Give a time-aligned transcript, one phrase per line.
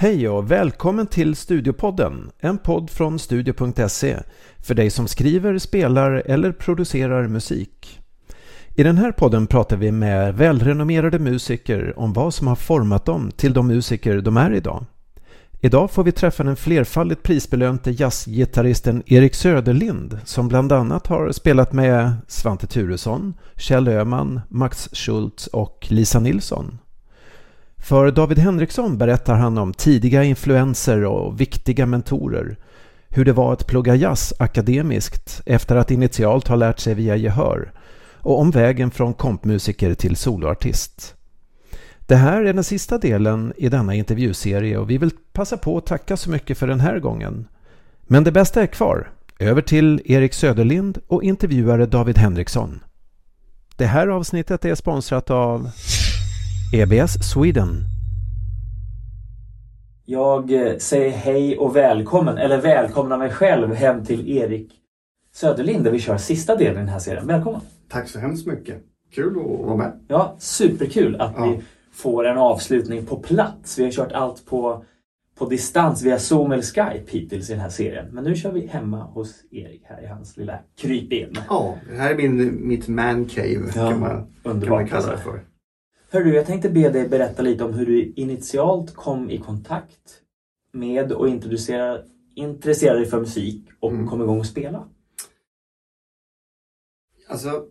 [0.00, 4.16] Hej och välkommen till Studiopodden, en podd från studio.se
[4.58, 8.00] för dig som skriver, spelar eller producerar musik.
[8.74, 13.30] I den här podden pratar vi med välrenommerade musiker om vad som har format dem
[13.30, 14.84] till de musiker de är idag.
[15.60, 21.72] Idag får vi träffa den flerfaldigt prisbelönte jazzgitarristen Erik Söderlind som bland annat har spelat
[21.72, 26.78] med Svante Turesson, Kjell Öhman, Max Schultz och Lisa Nilsson.
[27.80, 32.56] För David Henriksson berättar han om tidiga influenser och viktiga mentorer.
[33.08, 37.72] Hur det var att plugga jazz akademiskt efter att initialt ha lärt sig via gehör.
[38.16, 41.14] Och om vägen från kompmusiker till soloartist.
[42.06, 45.86] Det här är den sista delen i denna intervjuserie och vi vill passa på att
[45.86, 47.48] tacka så mycket för den här gången.
[48.02, 49.10] Men det bästa är kvar.
[49.38, 52.80] Över till Erik Söderlind och intervjuare David Henriksson.
[53.76, 55.70] Det här avsnittet är sponsrat av
[56.72, 57.84] EBS Sweden.
[60.04, 64.72] Jag eh, säger hej och välkommen, eller välkomna mig själv hem till Erik
[65.32, 67.26] Söderlind där vi kör sista delen i den här serien.
[67.26, 67.60] Välkommen!
[67.88, 68.82] Tack så hemskt mycket.
[69.14, 69.92] Kul att vara med.
[70.08, 71.44] Ja, superkul att Ja.
[71.44, 71.60] vi
[71.92, 73.78] får en avslutning på plats.
[73.78, 74.84] Vi har kört allt på,
[75.38, 78.06] på distans via Zoom eller Skype hittills i den här serien.
[78.12, 81.36] Men nu kör vi hemma hos Erik här i hans lilla krypin.
[81.48, 85.12] Ja, det här är min, mitt man cave Ja, kan, man, kan man kalla det
[85.12, 85.30] alltså.
[85.30, 85.40] för.
[86.12, 90.22] Hör du, jag tänkte be dig berätta lite om hur du initialt kom i kontakt
[90.72, 91.28] med och
[92.34, 94.06] intresserade dig för musik och Mm.
[94.06, 94.88] kom igång och spela.
[97.28, 97.64] Alltså,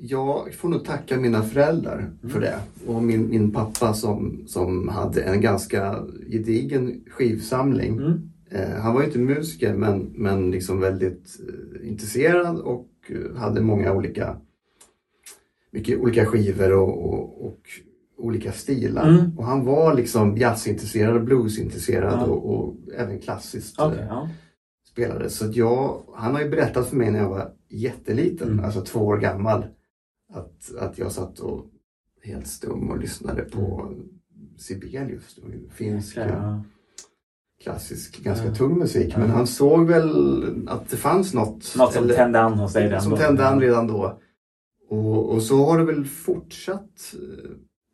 [0.00, 2.58] jag får nog tacka mina föräldrar för det.
[2.86, 7.96] Och min, min pappa som, som hade en ganska gedigen skivsamling.
[7.98, 8.30] Mm.
[8.50, 13.60] Eh, han var ju inte musiker men, men liksom väldigt eh, intresserad och eh, hade
[13.60, 14.36] många olika,
[15.76, 17.58] mycket olika skivor och, och, och
[18.18, 19.08] olika stilar.
[19.08, 19.38] Mm.
[19.38, 22.24] Och han var liksom jazzintresserad och bluesintresserad Ja.
[22.26, 24.28] och, och även klassiskt eh, ja.
[24.92, 25.30] spelade.
[25.30, 28.64] Så jag, han har ju berättat för mig när jag var jätteliten, Mm.
[28.64, 29.64] alltså två år gammal,
[30.32, 31.66] att, att jag satt och
[32.22, 33.92] helt stum och lyssnade på
[34.58, 36.28] Sibelius, det var ju finsk Mm.
[36.34, 36.62] Ja.
[37.62, 39.16] klassisk, ganska tung musik.
[39.16, 41.74] Men han såg väl att det fanns något.
[41.78, 43.16] Något som eller- tände an hos dig redan som då.
[43.16, 44.20] tände an redan då.
[44.88, 47.50] Och, och så har det väl fortsatt eh,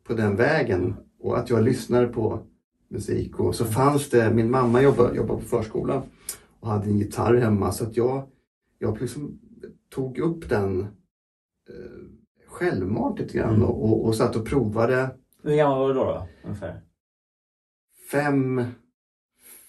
[0.07, 0.95] på den vägen.
[1.19, 2.39] Och att jag lyssnade på
[2.89, 3.39] musik.
[3.39, 6.01] Och så fanns det, min mamma jobbade, jobbade på förskolan
[6.59, 7.71] och hade en gitarr hemma.
[7.71, 8.27] Så att jag,
[8.79, 9.39] jag liksom
[9.89, 10.87] tog upp den eh,
[12.47, 13.63] självmant lite grann Mm.
[13.67, 15.09] och, och, och satt och provade
[15.43, 16.03] Hur gammal var du då?
[16.05, 16.81] då ungefär?
[18.11, 18.61] fem,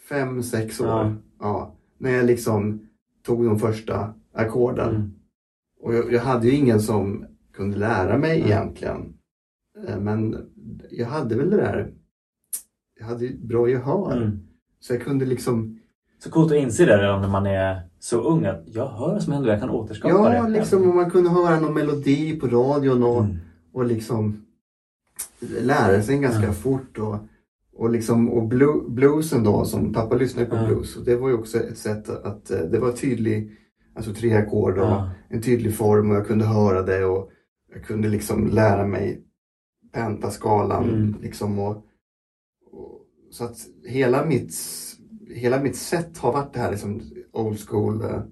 [0.08, 0.86] fem sex år.
[0.86, 1.14] Ja.
[1.40, 1.74] Ja.
[1.98, 2.88] när jag liksom
[3.22, 4.88] tog de första ackorden.
[4.94, 5.13] Mm.
[5.84, 8.46] Och jag, jag hade ju ingen som kunde lära mig Mm.
[8.50, 9.14] egentligen.
[9.88, 10.36] Eh, Men
[10.90, 11.92] jag hade väl det där,
[13.00, 14.16] jag hade ju bra gehör.
[14.16, 14.38] Mm.
[14.80, 15.78] Så jag kunde liksom,
[16.18, 19.22] Så coolt att inse det redan när man är så ung att jag hör vad
[19.22, 20.36] som händer och jag kan återskapa det.
[20.36, 23.36] ja liksom om man kunde höra någon melodi på radion och, Mm.
[23.72, 24.46] och liksom
[25.62, 26.52] lära sig ganska Ja.
[26.52, 26.98] fort.
[26.98, 27.16] Och,
[27.76, 30.96] och, liksom, och blu- bluesen då, som pappa lyssnade på blues.
[30.96, 33.50] Och det var ju också ett sätt att, eh, det var tydlig,
[33.94, 35.10] alltså tre ackord och Ja.
[35.28, 37.30] en tydlig form och jag kunde höra det och
[37.74, 39.24] jag kunde liksom lära mig
[39.92, 40.88] pentaskalan.
[40.88, 41.16] Mm.
[41.22, 41.76] Liksom och,
[42.72, 43.00] och,
[43.30, 43.56] så att
[43.86, 44.54] hela mitt,
[45.30, 47.00] hela mitt sätt har varit det här liksom
[47.32, 48.22] old school, eh,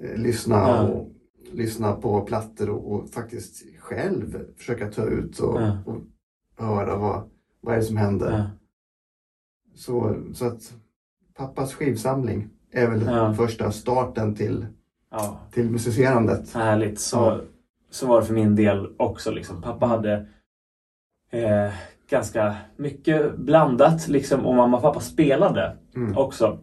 [0.00, 0.82] eh, lyssna, Ja.
[0.88, 1.08] och,
[1.52, 5.78] lyssna på plattor och, och faktiskt själv försöka ta ut och, Ja.
[5.86, 5.96] och
[6.58, 7.30] höra vad,
[7.60, 8.30] vad är det som händer.
[8.30, 8.50] Ja.
[9.74, 10.74] Så, så att
[11.34, 14.66] pappas skivsamling är väl första starten till,
[15.12, 15.38] ja.
[15.52, 16.54] till musicerandet.
[16.54, 17.00] Härligt.
[17.00, 17.40] Så, Ja.
[17.90, 19.30] så var det för min del också.
[19.30, 19.62] Liksom.
[19.62, 20.26] Pappa hade
[21.30, 21.72] eh,
[22.10, 26.18] ganska mycket blandat liksom, och mamma och pappa spelade Mm.
[26.18, 26.58] också.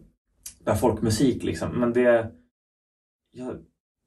[0.64, 1.68] Där folkmusik liksom.
[1.80, 2.30] Men det...
[3.32, 3.56] Jag,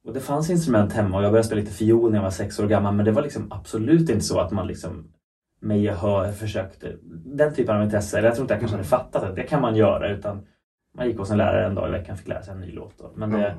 [0.05, 2.59] och det fanns instrument hemma och jag började spela lite fiol när jag var sex
[2.59, 5.07] år gammal men det var liksom absolut inte så att man liksom
[5.61, 8.17] med gehör försökte den typen av intresse.
[8.17, 10.47] Eller jag tror inte jag kanske hade fattat att det kan man göra utan
[10.97, 12.71] man gick hos en lärare en dag i veckan och fick lära sig en ny
[12.71, 12.97] låt.
[12.97, 13.11] Då.
[13.15, 13.55] Men det,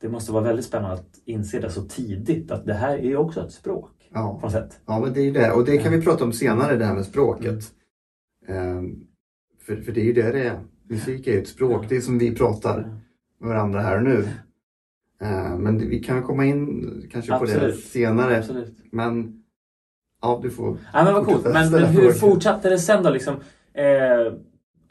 [0.00, 3.16] det måste vara väldigt spännande att inse det så tidigt att det här är ju
[3.16, 4.38] också ett språk Ja.
[4.42, 4.80] på sätt.
[4.86, 5.52] ja, men det är ju det.
[5.52, 7.64] Och det kan vi prata om senare, det här med språket.
[8.48, 9.06] Ehm,
[9.66, 10.60] för, för det är ju det det är.
[10.88, 11.86] Musik är ju ett språk.
[11.88, 12.76] Det är som vi pratar
[13.40, 14.28] med varandra här och nu.
[15.20, 17.84] Ehm, men vi kan komma in kanske på det Absolut.
[17.84, 18.38] senare.
[18.38, 18.74] Absolut.
[18.92, 19.42] Men
[20.22, 21.44] ja, du får Ja, men vad coolt.
[21.44, 23.10] Men, men hur fortsatte det sen då?
[23.10, 23.34] Liksom,
[23.74, 24.32] eh,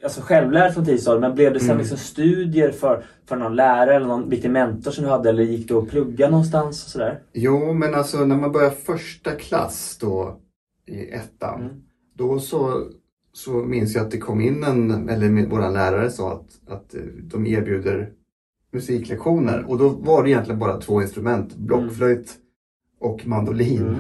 [0.03, 1.77] alltså självlärd från tidigt stadium, men blev det sen Mm.
[1.79, 5.29] liksom studier för, för någon lärare eller någon viktig mentor som du hade?
[5.29, 7.19] Eller gick du att plugga någonstans och sådär?
[7.33, 10.39] Jo, men alltså när man börjar första klass då
[10.87, 11.61] i ettan.
[11.61, 11.73] Mm.
[12.13, 12.87] Då så,
[13.33, 17.01] så minns jag att det kom in en, eller våra lärare sa att, att eh,
[17.23, 18.09] de erbjuder
[18.71, 22.35] musiklektioner och då var det egentligen bara två instrument, blockflöjt
[22.99, 23.81] och mandolin.
[23.81, 23.99] Mm.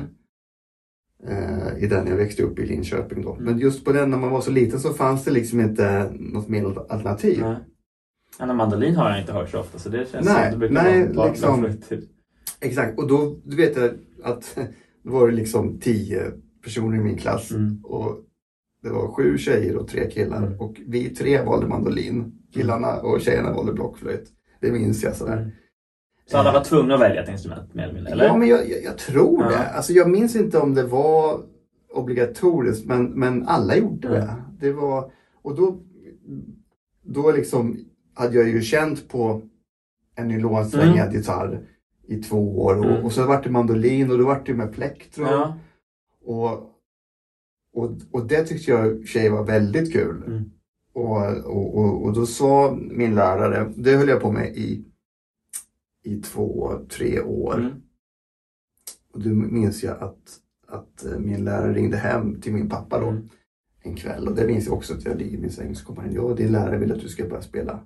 [1.27, 3.33] Eh, I den jag växte upp i Linköping då.
[3.33, 3.45] Mm.
[3.45, 6.47] Men just på den när man var så liten så fanns det liksom inte något
[6.49, 7.41] mer alternativ.
[7.41, 7.55] Nej.
[8.39, 10.83] Men mandolin har jag inte hört så ofta så det känns Nej, som det brukar
[10.83, 11.67] nej, vara liksom-.
[12.61, 13.91] Exakt, och då du vet jag
[14.23, 14.57] att
[15.03, 16.31] då var det liksom tio
[16.63, 17.79] personer i min klass Mm.
[17.83, 18.17] och
[18.83, 20.59] det var sju tjejer och tre killar Mm.
[20.59, 22.31] och vi tre valde mandolin.
[22.53, 24.29] Killarna och tjejerna valde blockflöjt.
[24.61, 25.37] Det minns jag sådär.
[25.37, 25.49] Mm.
[26.27, 28.11] Så alla var tvungna att välja ett instrument mer eller mindre?
[28.11, 28.25] Eller?
[28.25, 29.49] Ja, men jag, jag, jag tror Ja.
[29.49, 29.69] det.
[29.69, 31.41] Alltså, jag minns inte om det var
[31.93, 34.19] obligatoriskt, men, men alla gjorde Mm.
[34.21, 34.35] det.
[34.67, 35.11] det var,
[35.41, 35.79] och då,
[37.03, 37.77] då liksom
[38.13, 39.41] hade jag ju känt på
[40.15, 41.67] en nylonsträngad gitarr
[42.07, 43.05] i två år och, Mm.
[43.05, 45.27] och så vart det mandolin och då vart det med plektrum.
[45.31, 45.57] Ja.
[46.25, 46.51] Och,
[47.73, 50.23] och, och det tyckte jag sig var väldigt kul.
[50.27, 50.43] Mm.
[50.93, 54.85] Och, och, och, och då sa min lärare, det höll jag på med i,
[56.05, 57.53] i två, tre år.
[57.59, 57.71] Mm.
[59.13, 63.07] Och då minns jag att, att eh, min lärare ringde hem till min pappa då
[63.07, 63.29] Mm.
[63.83, 64.27] en kväll.
[64.27, 66.13] Och det minns jag också att jag ligger i min säng så kommer han.
[66.13, 67.79] Ja, din lärare vill att du ska börja spela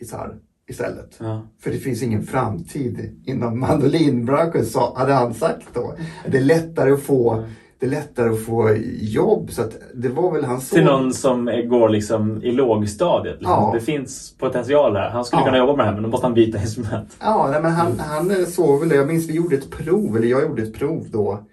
[0.00, 0.38] gitarr
[0.68, 1.16] istället.
[1.20, 1.46] Ja.
[1.58, 5.94] För det finns ingen framtid inom mandolinbranschen, sa, hade han sagt då.
[6.30, 7.50] Det är lättare att få, Mm.
[7.82, 9.50] Det är lättare att få jobb.
[9.52, 13.34] Så att det var väl hans Till någon som går liksom i lågstadiet.
[13.34, 13.50] Liksom.
[13.52, 13.70] Ja.
[13.74, 15.10] Det finns potential här.
[15.10, 15.46] Han skulle Ja.
[15.46, 17.16] kunna jobba med det här men då måste han byta instrument.
[17.20, 18.94] Ja, nej, men han, han såg väl det.
[18.96, 21.44] Jag minns vi gjorde ett prov, eller jag gjorde ett prov då.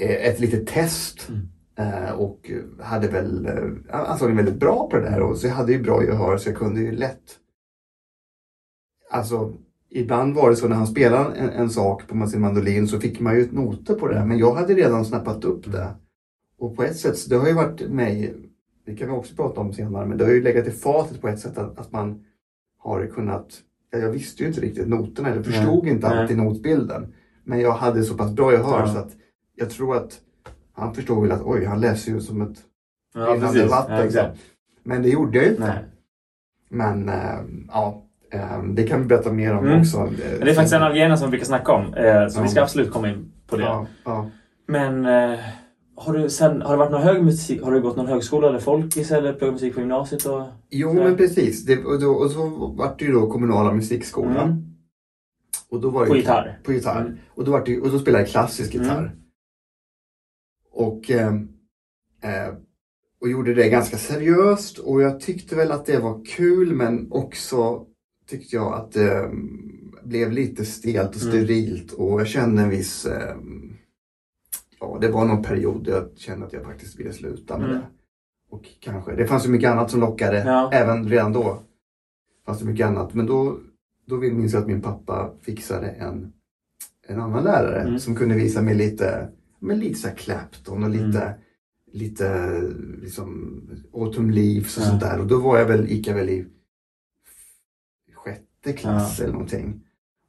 [0.00, 1.28] Eh, Ett litet test.
[1.28, 1.48] Mm.
[2.04, 2.50] Eh, Och
[2.82, 5.20] hade väl, eh, antagligen väldigt bra på det där.
[5.22, 7.22] Och så jag hade ju bra gehör så jag kunde ju lätt.
[9.10, 9.52] Alltså,
[9.94, 13.20] ibland var det så när han spelade en, en sak på sin mandolin så fick
[13.20, 14.24] man ju noter på det.
[14.24, 15.88] Men jag hade redan snappat upp det.
[16.58, 18.34] Och på ett sätt, det har ju varit mig,
[18.86, 21.28] det kan vi också prata om senare, men det har ju legat i fatet på
[21.28, 22.24] ett sätt att, att man
[22.78, 23.46] har kunnat,
[23.90, 26.18] ja, jag visste ju inte riktigt noterna eller förstod inte Nej.
[26.18, 27.12] alltid notbilden.
[27.44, 28.86] Men jag hade så pass bra gehör Ja.
[28.86, 29.12] så att
[29.54, 30.20] jag tror att
[30.72, 32.58] han förstod väl att oj, han läser ju som ett
[33.14, 33.96] Ja, rinnande vatten.
[33.96, 34.38] Ja, exakt.
[34.82, 35.66] Men det gjorde jag ju inte.
[35.66, 35.84] Nej.
[36.68, 38.03] Men äh, ja,
[38.74, 39.80] det kan vi berätta mer om Mm.
[39.80, 39.98] också.
[40.00, 41.94] Men det är faktiskt en av grejerna som vi brukar snacka om.
[41.94, 43.62] Eh, så vi ska absolut komma in på det.
[43.62, 44.30] Ja, ja.
[44.66, 45.38] Men eh,
[45.96, 48.58] har du sen, har det varit någon hög musik, har du gått någon högskola eller
[48.58, 50.26] folkis eller pluggat musik på gymnasiet?
[50.26, 51.64] Och, Jo, men precis.
[51.66, 52.46] Det, och, då, och så
[52.78, 54.50] vart det ju då kommunala musikskolan.
[54.50, 54.64] Mm.
[55.70, 56.58] Och då var På det, gitarr?
[56.64, 57.00] På gitarr.
[57.00, 57.18] Mm.
[57.28, 58.98] Och, då var det, och då spelade jag klassisk gitarr.
[58.98, 59.10] Mm.
[60.72, 61.34] Och, eh,
[62.22, 62.54] eh,
[63.20, 64.78] och gjorde det ganska seriöst.
[64.78, 67.86] Och jag tyckte väl att det var kul men också
[68.26, 69.70] tyckte jag att det mm,
[70.04, 71.32] blev lite stelt och Mm.
[71.34, 71.92] sterilt.
[71.92, 73.06] Och jag kände en viss...
[73.06, 73.36] Eh,
[74.80, 77.78] ja, det var någon period där jag kände att jag faktiskt ville sluta med Mm.
[77.80, 77.86] det.
[78.50, 80.70] Och kanske, det fanns ju mycket annat som lockade Ja.
[80.72, 81.62] även redan då.
[82.46, 83.14] Fanns det mycket annat.
[83.14, 83.58] Men då,
[84.06, 86.32] då minns jag att min pappa fixade en,
[87.08, 87.98] en annan lärare Mm.
[87.98, 89.28] som kunde visa mig lite,
[89.60, 91.38] men lite så här Clapton och lite, Mm.
[91.92, 92.50] lite
[93.02, 93.60] liksom
[93.94, 94.86] Autumn Leaves och Ja.
[94.88, 95.20] sånt där.
[95.20, 96.46] Och då var jag väl, gick jag väl i
[98.72, 99.80] klass eller någonting.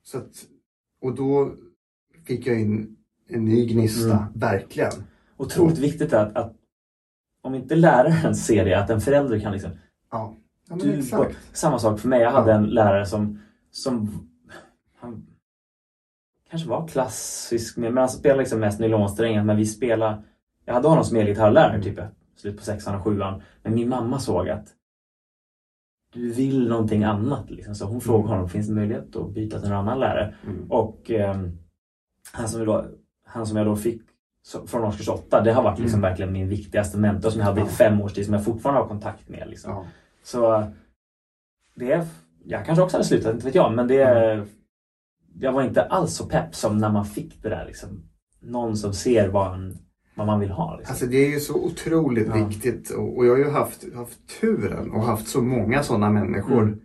[0.03, 0.45] Så att,
[1.01, 1.51] och då
[2.25, 2.97] fick jag in
[3.27, 4.23] en ny gnista, Mm.
[4.33, 4.91] verkligen.
[5.37, 6.53] Otroligt viktigt att, att
[7.41, 9.71] om inte läraren ser det, att en förälder kan liksom...
[10.11, 10.35] Ja,
[10.69, 11.37] ja Du, exakt.
[11.53, 12.21] samma sak för mig.
[12.21, 12.57] Jag hade Ja.
[12.57, 13.39] en lärare som,
[13.71, 14.09] som
[14.99, 15.25] han
[16.49, 19.43] kanske var klassisk, men han spelade liksom mest nylonsträngar.
[19.43, 20.23] Men vi spelade...
[20.65, 22.01] Jag hade honom som elgitarrlärare typ i
[22.35, 23.41] slut på sexan och sjuan.
[23.63, 24.67] Men min mamma såg att
[26.15, 27.51] du vill någonting annat.
[27.51, 27.75] Liksom.
[27.75, 30.35] Så hon frågade honom, finns det möjlighet att byta till en annan lärare?
[30.43, 30.71] Mm.
[30.71, 31.57] Och ehm,
[32.31, 32.85] han, som då,
[33.25, 34.01] han som jag då fick
[34.65, 36.09] från årskurs åtta, det har varit liksom Mm.
[36.09, 38.87] verkligen min viktigaste mentor som jag hade i fem års tid, som jag fortfarande har
[38.87, 39.47] kontakt med.
[39.49, 39.71] Liksom.
[39.71, 39.85] Ja.
[40.23, 40.71] Så
[41.75, 42.05] det är,
[42.43, 44.45] jag kanske också hade slutat, inte vet jag, men det är,
[45.39, 48.03] jag var inte alls så pepp som när man fick det där liksom.
[48.39, 49.77] Någon som ser vad, en,
[50.15, 50.77] vad man vill ha.
[50.77, 50.91] Liksom.
[50.93, 52.47] Alltså det är ju så otroligt Ja.
[52.47, 56.61] viktigt och, och jag har ju haft, haft turen och haft så många sådana människor.
[56.61, 56.79] Mm.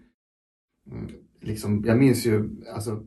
[0.90, 1.06] Mm,
[1.42, 3.02] Liksom, jag minns ju, alltså,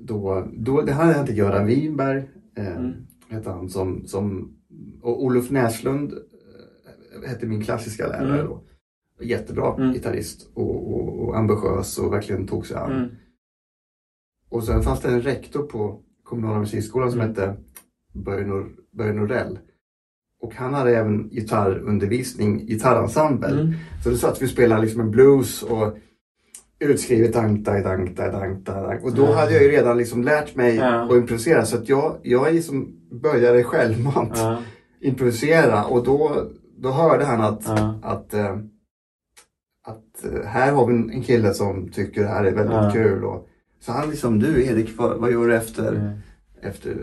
[0.00, 2.92] då, då, det här hade inte Göran Winberg, eh, Mm.
[3.28, 4.52] hette han, som, som,
[5.02, 8.46] och Olof Näslund eh, hette min klassiska lärare Mm.
[8.46, 8.62] då.
[9.24, 9.92] Jättebra Mm.
[9.92, 12.92] gitarrist och, och, och ambitiös och verkligen tog sig an.
[12.92, 13.08] Mm.
[14.48, 17.28] Och sen fanns det en rektor på kommunala musikskolan som Mm.
[17.30, 17.56] hette
[18.12, 19.58] Börje, Nor- Börje Norell.
[20.42, 23.48] Och han hade även gitarrundervisning, gitarrensemble.
[23.60, 23.72] Mm.
[24.04, 25.96] Så det så att vi spelade liksom en blues och
[26.78, 29.06] utskrivet dankta, dankta, dankta, dankta.
[29.06, 29.36] Och då Mm.
[29.36, 31.04] hade jag ju redan liksom lärt mig Ja.
[31.04, 31.64] att improvisera.
[31.66, 34.58] Så att jag, jag liksom började självmant Ja.
[35.00, 36.46] improvisera och då,
[36.78, 37.68] då hörde han att,
[38.02, 38.56] att, eh,
[39.86, 43.24] att eh, här har vi en- kille som tycker det här är väldigt kul.
[43.24, 43.48] Och,
[43.80, 46.10] så han liksom, du Erik, vad, vad gör du efter, Mm.
[46.62, 46.96] efter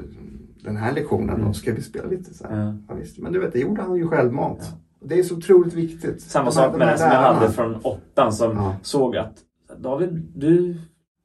[0.63, 1.35] den här lektionen?
[1.35, 1.47] Mm.
[1.47, 2.57] Då ska vi spela lite så här.
[2.65, 2.73] Ja.
[2.87, 3.17] Ja, visst.
[3.17, 4.59] Men du vet, det gjorde han ju självmant.
[4.61, 4.77] Ja.
[5.07, 6.21] Det är så otroligt viktigt.
[6.21, 8.75] Samma sak med den som jag hade från åttan som Ja.
[8.81, 9.33] såg att
[9.77, 10.75] David, du,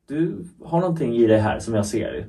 [0.09, 2.27] du har någonting i dig här som jag ser.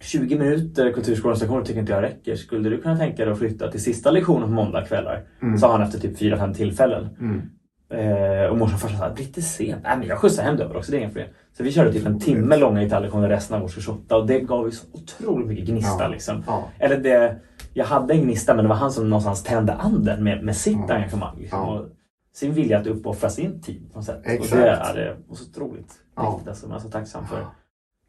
[0.00, 2.36] 20 minuter kulturskolans lektioner tycker inte jag räcker.
[2.36, 5.24] Skulle du kunna tänka dig att flytta till sista lektionen på måndagskvällar?
[5.42, 5.58] Mm.
[5.58, 7.08] Sa han efter typ 4-5 tillfällen.
[7.20, 7.42] Mm.
[7.90, 9.82] Eh, och morsan och farsan sa, det blir lite sent.
[9.84, 11.28] Nej men jag skjutsar hem dig också, det är inga problem.
[11.56, 14.64] Så vi körde typ en timme långa gitarrlektioner resten av årskurs 8 och det gav
[14.66, 16.08] ju så otroligt mycket gnista Ja.
[16.08, 16.42] liksom.
[16.46, 16.68] Ja.
[16.78, 17.36] Eller det,
[17.74, 20.78] jag hade en gnista men det var han som någonstans tände anden med, med sitt
[20.88, 20.94] Ja.
[20.94, 21.36] engagemang.
[21.38, 21.66] Liksom, Ja.
[21.78, 21.86] och
[22.34, 24.20] sin vilja att uppoffra sin tid på något sätt.
[24.24, 24.52] Exakt.
[24.52, 26.30] Och det är det var så otroligt Ja.
[26.30, 26.48] viktigt.
[26.48, 27.46] Alltså, man är så tacksam för.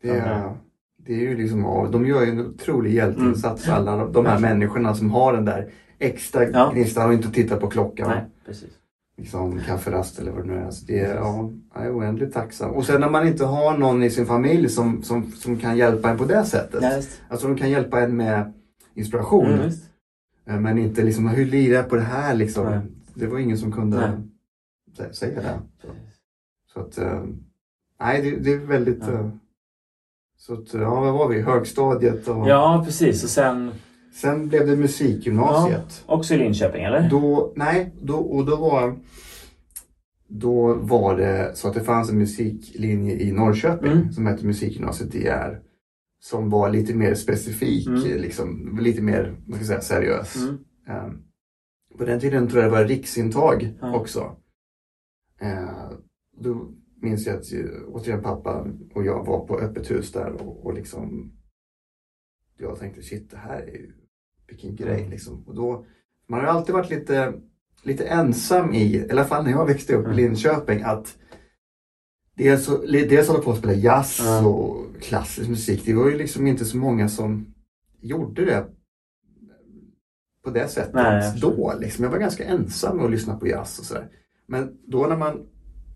[0.02, 0.52] Det är,
[1.06, 5.12] det är ju liksom, de gör ju en otrolig hjälteinsats alla de här människorna som
[5.12, 5.70] har den där
[6.00, 8.10] extra gnistan och inte tittar på klockan.
[8.10, 8.70] Nej, precis.
[9.18, 10.72] Liksom kafferast eller vad det nu är.
[10.72, 12.72] Så det är, ja, jag är oändligt tacksam.
[12.72, 16.10] Och sen när man inte har någon i sin familj som, som, som kan hjälpa
[16.10, 16.84] en på det sättet.
[16.96, 17.22] Just.
[17.30, 18.54] Alltså de kan hjälpa en med
[18.94, 19.46] inspiration.
[19.46, 19.84] Mm, visst.
[20.46, 22.66] Eh, Men inte liksom, hur lirar jag på det här liksom?
[22.66, 22.80] Nej.
[23.14, 24.10] Det var ingen som kunde Nej.
[25.08, 25.60] sä- säga det.
[25.82, 25.88] Så,
[26.74, 27.24] så att, eh,
[28.00, 29.04] nej det, det är väldigt...
[29.08, 29.14] Ja.
[29.14, 29.30] eh,
[30.38, 31.42] Så att, ja, vad var vi?
[31.42, 33.24] Högstadiet och Ja, precis.
[33.24, 33.72] Och sen
[34.14, 36.04] sen blev det musikgymnasiet.
[36.06, 37.10] också i Linköping, eller?
[37.10, 39.00] Då, nej, då, och då var,
[40.28, 44.12] då var det så att det fanns en musiklinje i Norrköping Mm.
[44.12, 45.60] som hette Musikgymnasiet DR.
[46.20, 48.02] Som var lite mer specifik, Mm.
[48.04, 50.36] liksom, lite mer vad ska jag säga, seriös.
[50.36, 50.58] Mm.
[50.88, 51.22] Ehm,
[51.98, 53.96] på den tiden tror jag det var riksintag Ja.
[53.96, 54.20] också.
[55.44, 55.92] Uh,
[56.40, 56.68] då
[57.02, 57.46] minns jag att
[57.88, 61.32] återigen pappa och jag var på öppet hus där och, och liksom
[62.58, 63.92] jag tänkte shit det här är ju
[64.48, 65.10] vilken grej Mm.
[65.12, 65.44] liksom.
[65.48, 65.86] Och då,
[66.28, 67.34] man har alltid varit lite,
[67.84, 70.16] lite ensam i, i alla fall när jag växte upp i Mm.
[70.18, 71.18] Linköping, att
[72.36, 74.48] dels, dels hålla på att spela jazz Ja.
[74.48, 75.86] och klassisk musik.
[75.86, 77.54] Det var ju liksom inte så många som
[78.02, 78.66] gjorde det
[80.44, 81.74] på det sättet Nej, då.
[81.80, 82.04] Liksom.
[82.04, 84.10] Jag var ganska ensam med att lyssna på jazz och sådär.
[84.48, 85.46] Men då när man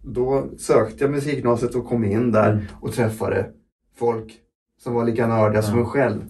[0.03, 2.63] då sökte jag musikgymnasiet och kom in där Mm.
[2.81, 3.51] och träffade
[3.95, 4.39] folk
[4.79, 5.79] som var lika nördiga som Ja.
[5.79, 6.21] en själv.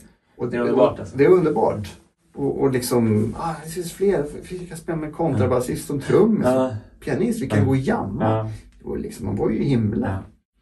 [0.42, 1.18] Och Det är underbart, alltså.
[1.18, 1.98] Det är underbart.
[2.36, 4.26] Och, och liksom, ah, det finns fler.
[4.50, 6.46] Vi kan spela med kontrabasist och trummis.
[6.46, 6.76] Ja.
[7.00, 7.66] Pianist, vi kan Ja.
[7.66, 8.24] gå och jamma.
[8.24, 8.50] Ja.
[8.80, 10.12] Det var liksom, man var ju i himlen.
[10.12, 10.18] Ja.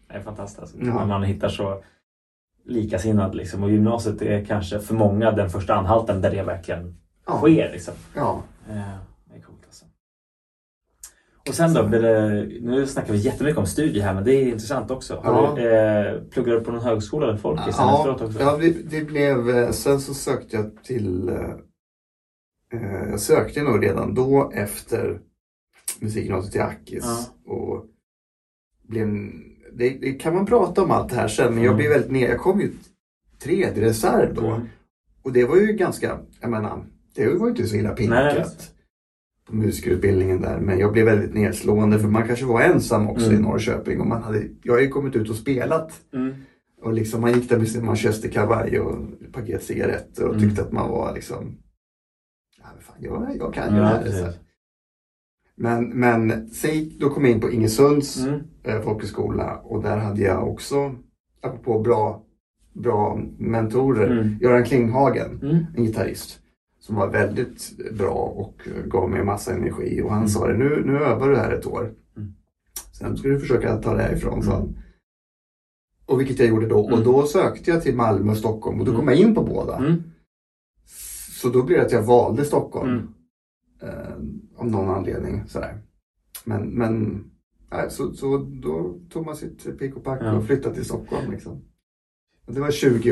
[0.08, 0.60] Det är fantastiskt.
[0.60, 0.78] Alltså.
[0.80, 0.86] Ja.
[0.94, 1.84] När man hittar så
[2.66, 3.64] likasinnad liksom.
[3.64, 6.96] Och gymnasiet är kanske för många den första anhalten där det verkligen
[7.28, 7.38] Ja.
[7.38, 7.72] sker.
[7.72, 7.94] Liksom.
[8.16, 8.42] Ja.
[8.70, 8.76] Eh,
[9.26, 9.86] Det är coolt alltså.
[11.50, 14.92] Och sen då, det, nu snackar vi jättemycket om studier här men det är intressant
[14.92, 15.16] också.
[15.16, 15.56] Har Ja.
[15.56, 18.40] du, eh, pluggar du på någon högskola eller folkis sen Ja, efteråt också?
[18.40, 21.36] ja det, det blev, eh, sen så sökte jag till, eh,
[22.74, 25.20] eh, jag sökte nog redan då efter
[26.00, 27.04] musikgymnasiet till Akis.
[27.46, 27.54] Ja.
[27.54, 27.86] Och
[28.88, 29.08] blev,
[29.74, 31.78] det, det kan man prata om allt det här sen men jag Mm.
[31.78, 32.72] blev väldigt ner, jag kom ju
[33.44, 34.48] tredje reserv då.
[34.48, 34.68] Mm.
[35.24, 38.72] Och det var ju ganska, jag menar, det var ju inte så illa pinkat.
[39.50, 40.60] På musikerutbildningen där.
[40.60, 43.40] Men jag blev väldigt nedslående för man kanske var ensam också Mm.
[43.40, 44.02] i Norrköping.
[44.02, 46.34] Och man hade, jag har ju kommit ut och spelat Mm.
[46.82, 48.96] och liksom man gick där med sin manchesterkavaj och
[49.32, 50.48] paket cigaretter och Mm.
[50.50, 51.58] tyckte att man var liksom
[52.58, 54.12] ja, men fan, jag, jag kan ju det här.
[54.12, 54.28] Så.
[55.56, 58.40] Men, men gick- då kom jag in på Ingesunds Mm.
[58.64, 60.96] eh, folkhögskola och där hade jag också,
[61.42, 62.24] apropå bra,
[62.74, 64.38] bra mentorer, Mm.
[64.42, 65.66] Göran Klinghagen, Mm.
[65.78, 66.40] en gitarrist
[66.80, 70.30] som var väldigt bra och gav mig massa energi och han Mm.
[70.30, 71.94] sa det, nu, nu övar du här ett år.
[72.18, 72.34] Mm.
[73.00, 74.62] Sen ska du försöka ta det härifrån, sa Mm.
[74.68, 74.78] han.
[76.06, 76.80] Och vilket jag gjorde då.
[76.80, 77.04] Och Mm.
[77.04, 79.14] då sökte jag till Malmö och Stockholm och då kom Mm.
[79.20, 79.78] jag in på båda.
[79.78, 80.04] Mm.
[81.42, 82.90] Så då blev det att jag valde Stockholm.
[82.90, 83.08] Mm.
[83.82, 84.14] Eh,
[84.56, 85.44] av någon anledning.
[85.48, 85.78] Sådär.
[86.46, 87.24] Men, men
[87.72, 90.34] nej, så, så då tog man sitt pick och pack Ja.
[90.38, 91.32] och flyttade till Stockholm.
[91.32, 91.62] Liksom.
[92.48, 93.12] Det var 20,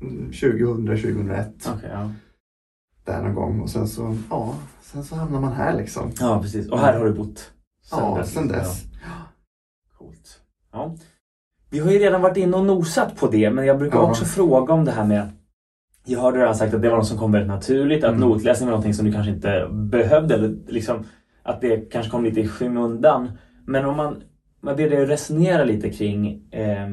[0.00, 1.68] mm, 2000, 2001.
[1.76, 2.10] Okej, ja.
[3.06, 3.60] Där någon gång.
[3.60, 6.10] Och sen så, ja, sen så hamnar man här liksom.
[6.20, 6.68] ja, precis.
[6.70, 7.50] Och här har du bott?
[7.90, 8.84] Ja, sen dess.
[8.84, 9.08] Ja.
[9.98, 10.40] Coolt.
[10.72, 10.94] Ja.
[11.70, 14.10] Vi har ju redan varit inne och nosat på det, men jag brukar Ja.
[14.10, 15.28] också fråga om det här med
[16.08, 18.28] jag hörde redan sagt att det var något som kom väldigt naturligt, att Mm.
[18.28, 21.04] notläsning var någonting som du kanske inte behövde eller liksom
[21.42, 23.30] att det kanske kom lite i skymundan.
[23.66, 24.22] Men om man,
[24.60, 26.88] man ber dig resonera lite kring eh,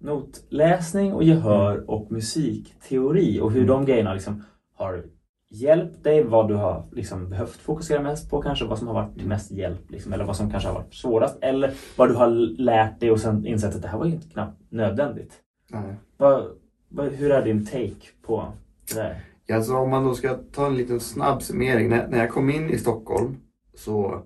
[0.00, 3.68] notläsning och gehör och musikteori och hur Mm.
[3.68, 4.44] de grejerna liksom
[4.76, 5.04] har
[5.52, 9.18] hjälpt dig, vad du har liksom behövt fokusera mest på kanske, vad som har varit
[9.18, 12.28] till mest hjälp liksom, eller vad som kanske har varit svårast eller vad du har
[12.58, 15.32] lärt dig och sen insett att det här var ju knappt nödvändigt.
[15.70, 15.96] Nej.
[16.16, 16.44] Vad,
[16.88, 18.52] vad, hur är din take på
[18.88, 19.24] det där?
[19.52, 21.88] Alltså om man då ska ta en liten snabb summering.
[21.88, 23.36] När, när jag kom in i Stockholm
[23.74, 24.22] så,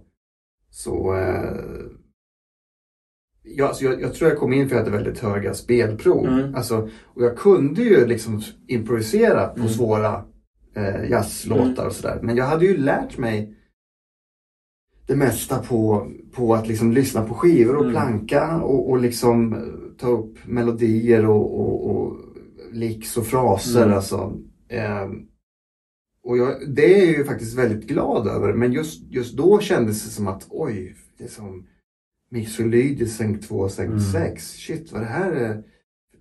[0.71, 1.87] så eh,
[3.43, 6.27] ja, alltså jag, jag, tror jag kom in för att jag hade väldigt höga spelprov.
[6.27, 6.55] Mm.
[6.55, 9.69] Alltså, och jag kunde ju liksom improvisera på Mm.
[9.69, 10.25] svåra
[10.77, 12.19] eh, jazzlåtar och sådär.
[12.23, 13.53] Men jag hade ju lärt mig
[15.07, 17.93] det mesta på, på att liksom lyssna på skivor och Mm.
[17.95, 19.61] planka och, och liksom eh,
[19.99, 22.17] ta upp melodier och, och, och
[22.73, 23.83] licks och fraser.
[23.83, 23.95] Mm.
[23.97, 24.39] Alltså.
[24.69, 25.27] Ehm,
[26.23, 28.53] och jag, det är jag ju faktiskt väldigt glad över.
[28.53, 31.67] Men just, just då kändes det som att oj, det är som
[32.31, 34.01] Mixolydi sänk 2, sänk Mm.
[34.01, 34.53] 6.
[34.53, 35.63] Shit vad det här är.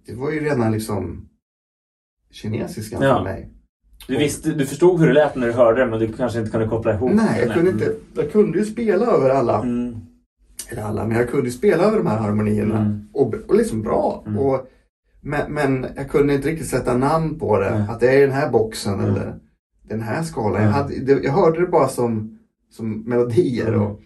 [0.06, 1.30] Det var ju redan liksom
[2.32, 3.16] kinesiskan Ja.
[3.18, 3.50] för mig.
[4.08, 6.52] Du, visste, du förstod hur det lät när du hörde det men du kanske inte
[6.52, 9.62] kunde koppla ihop Nej, jag kunde, inte, jag kunde ju spela över alla.
[9.62, 9.96] Mm.
[10.70, 12.80] Eller alla, men jag kunde ju spela över de här harmonierna.
[12.80, 13.08] Mm.
[13.14, 14.24] Och, och liksom bra.
[14.28, 14.40] Mm.
[14.40, 14.68] Och,
[15.22, 17.80] men, men jag kunde inte riktigt sätta namn på det.
[17.80, 17.88] Nej.
[17.90, 19.06] Att det är den här boxen Mm.
[19.06, 19.40] eller
[19.88, 20.56] den här skalan.
[20.56, 20.66] Mm.
[20.66, 22.40] Jag, hade, det, jag hörde det bara som,
[22.72, 23.68] som melodier.
[23.68, 23.82] Mm.
[23.82, 24.02] Och,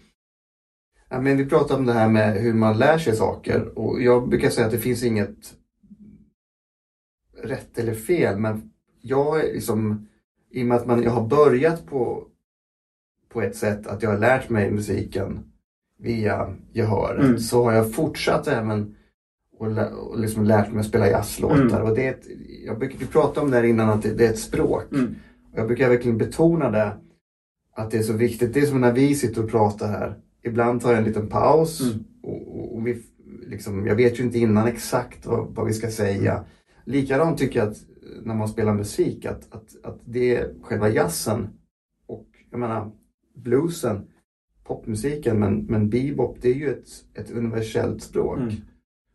[1.08, 3.78] ja, men vi pratade om det här med hur man lär sig saker.
[3.78, 5.54] Och jag brukar säga att det finns inget
[7.42, 8.38] rätt eller fel.
[8.38, 8.70] Men
[9.02, 10.08] jag är liksom,
[10.50, 12.24] i och med att man, jag har börjat på,
[13.28, 15.38] på ett sätt att jag har lärt mig musiken
[15.98, 17.24] via gehöret.
[17.24, 17.38] Mm.
[17.38, 18.94] Så har jag fortsatt även
[19.58, 21.80] och, lä- och liksom lärt mig att spela jazzlåtar.
[21.80, 21.82] Mm.
[21.82, 22.26] Och det är ett,
[22.66, 24.92] jag brukar vi pratade om det här innan att det, det är ett språk.
[24.92, 25.14] Mm.
[25.52, 26.92] Och jag brukar verkligen betona det.
[27.74, 28.54] Att det är så viktigt.
[28.54, 30.18] Det är som när vi sitter och pratar här.
[30.42, 31.80] Ibland tar jag en liten paus.
[31.80, 32.04] Mm.
[32.22, 33.02] Och, och, och vi,
[33.46, 36.44] liksom, jag vet ju inte innan exakt vad, vad vi ska säga.
[36.84, 37.76] Likadant tycker jag att
[38.24, 41.48] när man spelar musik att, att, att det är själva jazzen
[42.06, 42.90] och jag menar
[43.34, 44.08] bluesen,
[44.64, 48.54] popmusiken men, men bebop det är ju ett, ett universellt språk Mm.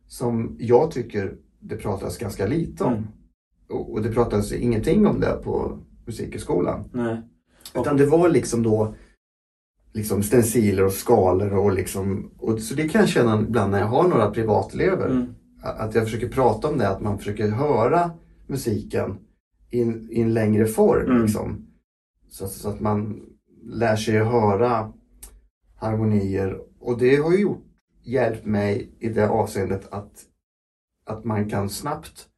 [0.06, 2.92] som jag tycker det pratas ganska lite om.
[2.92, 3.04] Mm.
[3.68, 6.84] Och, och det pratas ingenting om det på musikhögskolan.
[6.92, 7.22] Nej.
[7.74, 8.94] Utan det var liksom då
[9.92, 13.86] liksom stenciler och skalor och liksom och så det kan jag känna ibland när jag
[13.86, 15.10] har några privatelever.
[15.10, 15.34] Mm.
[15.62, 18.10] Att jag försöker prata om det, att man försöker höra
[18.46, 19.18] musiken
[19.70, 21.10] i en, i en längre form.
[21.10, 21.22] Mm.
[21.22, 21.66] Liksom.
[22.28, 23.22] Så, så att man
[23.62, 24.92] lär sig att höra
[25.76, 26.60] harmonier.
[26.80, 27.64] Och det har ju gjort,
[28.02, 30.12] hjälpt mig i det avseendet att,
[31.06, 32.28] att man kan snabbt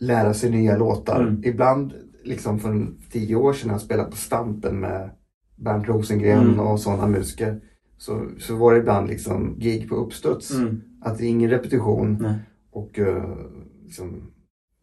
[0.00, 1.20] lära sig nya låtar.
[1.22, 1.44] Mm.
[1.44, 1.94] Ibland,
[2.24, 5.10] liksom för tio år sedan när jag spelade på Stampen med
[5.56, 6.60] Bernt Rosengren Mm.
[6.60, 7.60] och sådana musiker.
[7.98, 10.54] Så, så var det ibland liksom gig på uppstuds.
[10.54, 10.80] Mm.
[11.00, 12.34] Att det är ingen repetition Nej.
[12.70, 13.36] och eh,
[13.84, 14.30] liksom,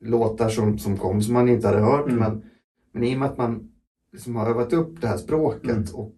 [0.03, 2.05] låtar som, som kom som man inte hade hört.
[2.07, 2.19] Mm.
[2.19, 2.41] Men,
[2.93, 3.69] men i och med att man
[4.13, 5.83] liksom har övat upp det här språket Mm.
[5.93, 6.13] och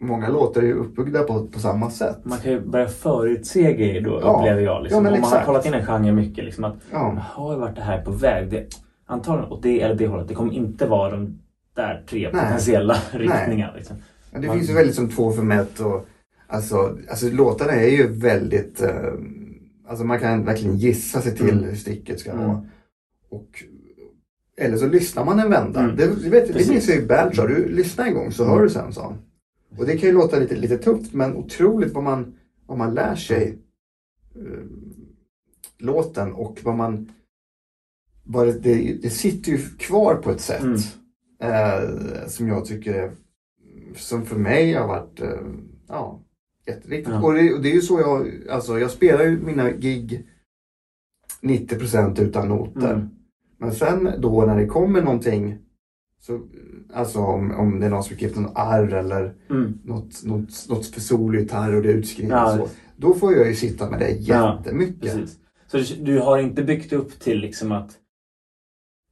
[0.00, 2.18] många låtar är ju uppbyggda på, på samma sätt.
[2.22, 4.36] Man kan ju börja förutse grejer då Ja.
[4.38, 4.82] upplever jag.
[4.82, 5.04] Liksom.
[5.06, 6.44] Ja, Om man har kollat in en genre mycket.
[6.44, 8.50] Liksom, att, Ja, Jaha, vart det här är på väg?
[8.50, 8.66] Det,
[9.06, 10.28] antagligen åt det eller det hållet.
[10.28, 11.38] Det kommer inte vara de
[11.76, 12.42] där tre Nej.
[12.42, 13.72] potentiella riktningarna.
[13.76, 13.96] Liksom.
[14.32, 16.06] Ja, det Man- finns ju väldigt som två för ett och
[16.46, 18.90] alltså, alltså låtarna är ju väldigt eh,
[19.88, 21.64] Alltså man kan verkligen gissa sig till Mm.
[21.64, 22.46] hur sticket ska Mm.
[22.46, 22.66] vara.
[23.28, 23.64] Och,
[24.56, 25.80] eller så lyssnar man en vända.
[25.80, 25.96] Mm.
[25.96, 27.46] Det, det, vet, det minns jag ju sa.
[27.46, 29.18] Du lyssnar en gång så hör du sen sa han.
[29.78, 33.14] Och det kan ju låta lite, lite tufft men otroligt vad man, vad man lär
[33.14, 33.58] sig
[34.34, 34.64] eh,
[35.78, 37.12] låten och vad man
[38.24, 40.78] vad det, det, det sitter ju kvar på ett sätt Mm.
[41.40, 43.12] eh, som jag tycker är
[43.96, 45.40] som för mig har varit eh,
[45.88, 46.20] ja,
[46.66, 47.14] jätteviktigt.
[47.14, 47.22] Ja.
[47.22, 50.26] Och, det, och det är ju så jag, alltså jag spelar ju mina gig
[51.42, 52.94] 90% utan noter.
[52.94, 53.08] Mm.
[53.60, 55.58] Men sen då när det kommer någonting
[56.20, 56.40] så,
[56.94, 59.78] alltså om, om det är någon som klippt någon arr eller Mm.
[59.84, 62.68] något, något, något för sologitarr och det är utskrivet Ja, så.
[62.96, 65.00] Då får jag ju sitta med det Ja, jättemycket.
[65.14, 65.38] Precis.
[65.86, 67.90] Så du- har inte byggt upp till liksom att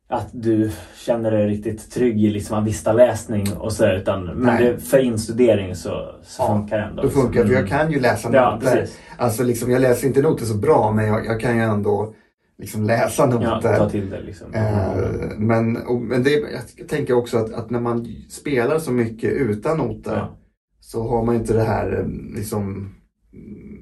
[0.09, 4.99] att du känner dig riktigt trygg i liksom avista-läsning och så utan men det, för
[4.99, 7.03] instudering så, så Ja, funkar det ändå.
[7.03, 7.71] Då funkar det, för jag Mm.
[7.79, 8.77] kan ju läsa Ja, noter.
[8.77, 8.99] precis.
[9.17, 12.15] Alltså liksom, jag läser inte noter så bra men jag, jag kan ju ändå
[12.59, 13.89] liksom läsa Ja, noter.
[13.91, 14.55] till det liksom.
[14.55, 14.99] Eh,
[15.39, 16.31] men och, men det,
[16.79, 20.39] jag tänker också att, att när man spelar så mycket utan noter Ja.
[20.81, 22.95] så har man inte det här eh, liksom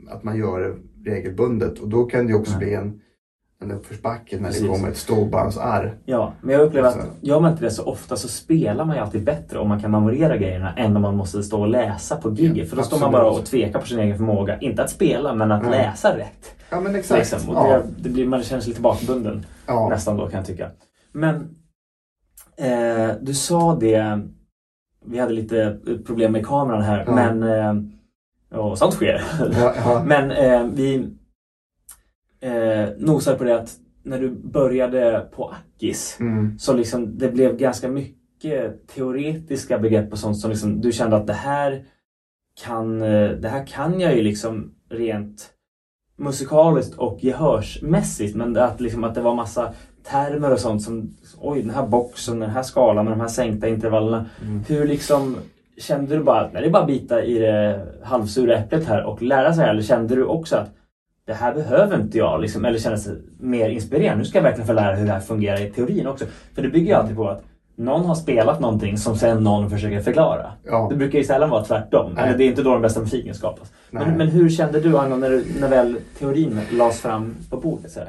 [0.08, 2.66] att man gör det regelbundet och då kan det också Nej.
[2.66, 3.00] bli en,
[3.64, 4.62] en uppförsbacke när Precis.
[4.62, 5.94] det kommer ett storbandsarr.
[6.04, 9.02] Ja, men jag upplever att gör man inte det så ofta så spelar man ju
[9.02, 12.32] alltid bättre om man kan memorera grejerna än om man måste stå och läsa på
[12.32, 12.56] giget.
[12.56, 13.32] Ja, för då står man absolut.
[13.32, 14.58] bara och tvekar på sin egen förmåga.
[14.58, 15.70] Inte att spela men att Nej.
[15.70, 16.54] läsa rätt.
[16.70, 17.32] Ja men exakt.
[17.32, 17.56] Liksom.
[17.56, 19.88] Och ja, det, blir, man känner sig lite bakbunden ja.
[19.88, 20.70] nästan då kan jag tycka.
[21.12, 21.34] Men
[22.56, 24.20] eh, du sa det,
[25.06, 27.94] vi hade lite problem med kameran här men eh,
[28.58, 29.22] och sånt sker.
[30.04, 31.10] Men eh, vi
[32.44, 33.70] eh, nosar på det att
[34.02, 36.58] när du började på Akis Mm.
[36.58, 41.26] så liksom det blev ganska mycket teoretiska begrepp och sånt som liksom, du kände att
[41.26, 41.84] det här
[42.64, 45.50] kan, eh, det här kan jag ju liksom rent
[46.16, 49.72] musikaliskt och gehörsmässigt men att, liksom, att det var massa
[50.10, 53.68] termer och sånt som oj den här boxen, den här skalan med de här sänkta
[53.68, 54.26] intervallerna.
[54.42, 54.64] Mm.
[54.68, 55.36] Hur liksom
[55.78, 59.22] kände du bara att det är bara att bita i det halvsura äpplet här och
[59.22, 60.70] lära sig eller kände du också att
[61.26, 64.18] det här behöver inte jag liksom, eller kändes det mer inspirerande.
[64.18, 66.24] Nu ska jag verkligen få lära hur det här fungerar i teorin också.
[66.54, 67.42] För det bygger ju alltid på att
[67.76, 70.52] någon har spelat någonting som sen någon försöker förklara.
[70.64, 70.86] Ja.
[70.90, 72.12] Det brukar ju sällan vara tvärtom.
[72.14, 72.24] Nej.
[72.28, 73.72] Eller det är inte då den bästa musiken skapas.
[73.90, 77.90] Men, men hur kände du Agno när, du- när väl teorin lades fram på bordet?
[77.90, 78.00] Så?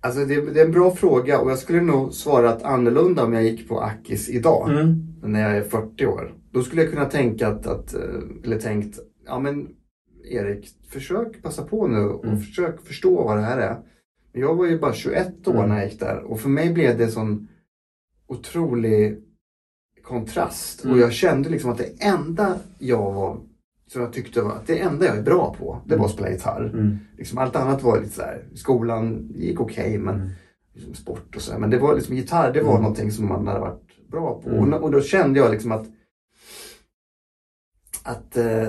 [0.00, 3.42] Alltså det, det är en bra fråga och jag skulle nog svarat annorlunda om jag
[3.42, 4.70] gick på Akis idag.
[4.70, 5.06] Mm.
[5.22, 6.32] När jag är 40 år.
[6.52, 8.00] Då skulle jag kunna tänka att, att eh,
[8.44, 9.68] eller tänkt, ja men
[10.30, 12.40] Erik, försök passa på nu och Mm.
[12.40, 13.78] försök förstå vad det här är.
[14.32, 15.68] Men Jag var ju bara 21 år Mm.
[15.68, 17.48] när jag gick där och för mig blev det sån
[18.26, 19.18] otrolig
[20.02, 20.84] kontrast.
[20.84, 20.94] Mm.
[20.96, 23.40] Och jag kände liksom att det enda jag var,
[23.86, 26.30] som jag tyckte var, att det enda jag är bra på, det var att spela
[26.30, 26.70] gitarr.
[26.74, 26.98] Mm.
[27.18, 30.28] Liksom allt annat var lite så här, skolan gick okej men Mm.
[30.74, 31.52] liksom sport och så.
[31.52, 31.58] här.
[31.58, 32.82] Men det var liksom gitarr, det var Mm.
[32.82, 34.50] någonting som man hade varit bra på.
[34.50, 34.72] Mm.
[34.74, 35.86] Och, och då kände jag liksom att
[38.02, 38.68] att eh,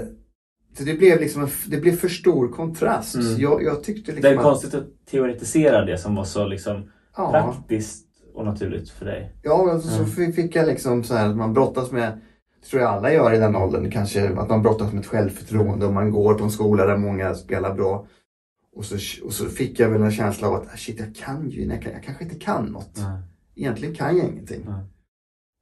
[0.77, 3.15] så det blev liksom en, det blev för stor kontrast.
[3.15, 3.39] Mm.
[3.39, 6.83] Jag, jag tyckte Det liksom är att, konstigt att teoretisera det som var så liksom
[7.17, 9.35] ja, praktiskt och naturligt för dig.
[9.43, 9.81] ja Mm.
[9.81, 12.19] så f- fick jag liksom så här att man brottas med
[12.61, 15.85] det tror jag alla gör i den åldern, kanske att man brottas med ett självförtroende
[15.85, 18.07] och man går på en skola där många spelar bra.
[18.75, 21.49] Och så, och så fick jag väl en känsla av att ah, shit, jag kan
[21.49, 22.99] ju, jag, kan, jag kanske inte kan något.
[23.55, 24.65] Egentligen kan jag ingenting.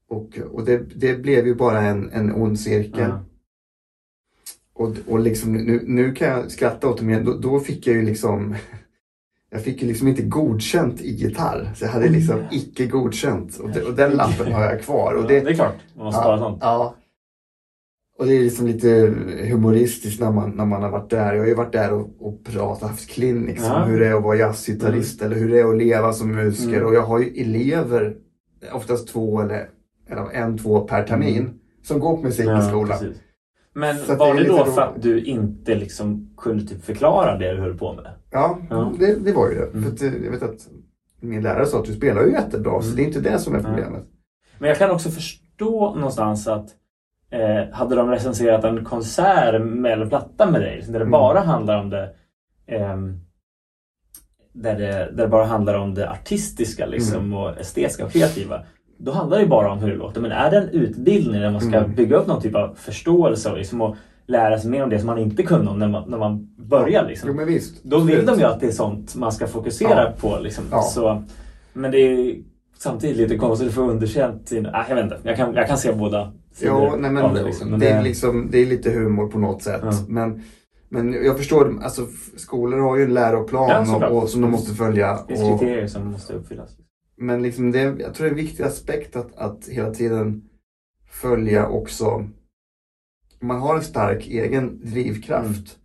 [0.10, 3.12] Och, och det, det blev ju bara en, en ond cirkel.
[4.80, 4.86] Ja.
[4.86, 7.96] Och, och liksom, nu, nu kan jag skratta åt det, men då, då fick jag
[7.96, 8.56] ju liksom
[9.52, 11.72] Jag fick ju liksom inte godkänt i gitarr.
[11.76, 13.58] Så jag hade liksom icke godkänt.
[13.58, 15.14] Och, det, och den lappen har jag kvar.
[15.14, 16.58] Och det, Ja, det är klart, man måste spara sånt.
[16.62, 16.96] Ja.
[18.18, 19.14] Och det är liksom lite
[19.52, 21.34] humoristiskt när man, när man har varit där.
[21.34, 23.84] Jag har ju varit där och, och pratat, haft clinics Ja.
[23.84, 26.74] om hur det är att vara jazzgitarrist eller hur det är att leva som musiker.
[26.74, 26.86] Mm.
[26.88, 28.16] Och jag har ju elever,
[28.74, 29.70] oftast två eller,
[30.10, 33.00] eller en, två per termin, som går på musikskolan.
[33.00, 33.18] precis.
[33.74, 37.54] Men Så var det det då för att du inte liksom kunde typ förklara det
[37.54, 38.12] du höll på med?
[38.32, 38.92] Ja, Ja.
[39.00, 39.66] Det, det var ju det.
[39.78, 39.98] Mm.
[39.98, 40.68] För eh, jag vet att
[41.20, 42.96] min lärare sa att du spelar ju jättebra, så Mm.
[42.96, 44.04] det är inte det som är problemet.
[44.58, 46.68] Men jag kan också förstå någonstans att
[47.32, 51.12] eh, hade de recenserat en konsert med eller platta med dig, där det Mm.
[51.12, 52.10] bara handlar om det
[52.68, 53.20] ehm,
[54.54, 57.34] där, det där det bara handlar om det artistiska liksom, Mm.
[57.34, 58.64] och estetiska och kreativa.
[59.02, 60.22] Då handlar det bara om hur det låter.
[60.22, 61.96] Men är det en utbildning där man ska Mm.
[61.96, 63.96] bygga upp någon typ av förståelse och, liksom,
[64.28, 67.06] lära sig mer om det som man inte kunde om när man, när man börjar.
[67.08, 67.36] Liksom.
[67.40, 67.84] Jo visst.
[67.84, 70.14] Då vill de ju att det är sånt man ska fokusera Ja.
[70.20, 70.40] på.
[70.42, 70.64] Liksom.
[70.72, 70.82] Ja.
[70.82, 71.24] Så,
[71.74, 72.36] men det är
[72.78, 74.48] samtidigt lite konstigt att få underkänt.
[74.50, 77.24] Sin, ah, jag vet inte, jag kan, jag kan se båda sidor Ja, nej, men
[77.24, 77.44] av det.
[77.44, 77.70] Liksom.
[77.70, 79.82] Men det, är liksom, det är lite humor på något sätt.
[79.84, 79.92] Ja.
[80.08, 80.44] Men,
[80.90, 82.02] men jag förstår, alltså
[82.38, 85.20] skolor har ju en läroplan och, och, som de måste följa.
[85.28, 86.70] det finns kriterier som måste uppfyllas.
[87.20, 90.50] Men liksom det, jag tror det är en viktig aspekt att, att hela tiden
[91.10, 92.30] följa också.
[93.40, 95.78] Man har en stark egen drivkraft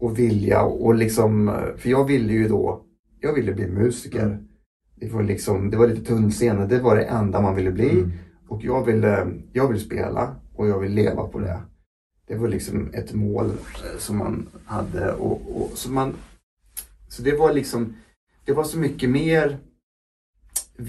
[0.00, 0.10] Mm.
[0.10, 2.84] och vilja och liksom, för jag ville ju då,
[3.20, 4.26] jag ville bli musiker.
[4.26, 4.48] Mm.
[4.94, 7.90] Det var liksom, det var lite tunnseende, det var det enda man ville bli.
[7.90, 8.12] Mm.
[8.48, 11.60] Och jag ville, jag vill spela och jag vill leva på det.
[12.26, 15.12] Det var liksom ett mål eh, som man hade.
[15.12, 16.14] Och, och, så, man,
[17.08, 17.96] så det var liksom,
[18.44, 19.58] det var så mycket mer,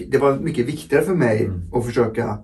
[0.08, 1.62] det var mycket viktigare för mig Mm.
[1.74, 2.38] att försöka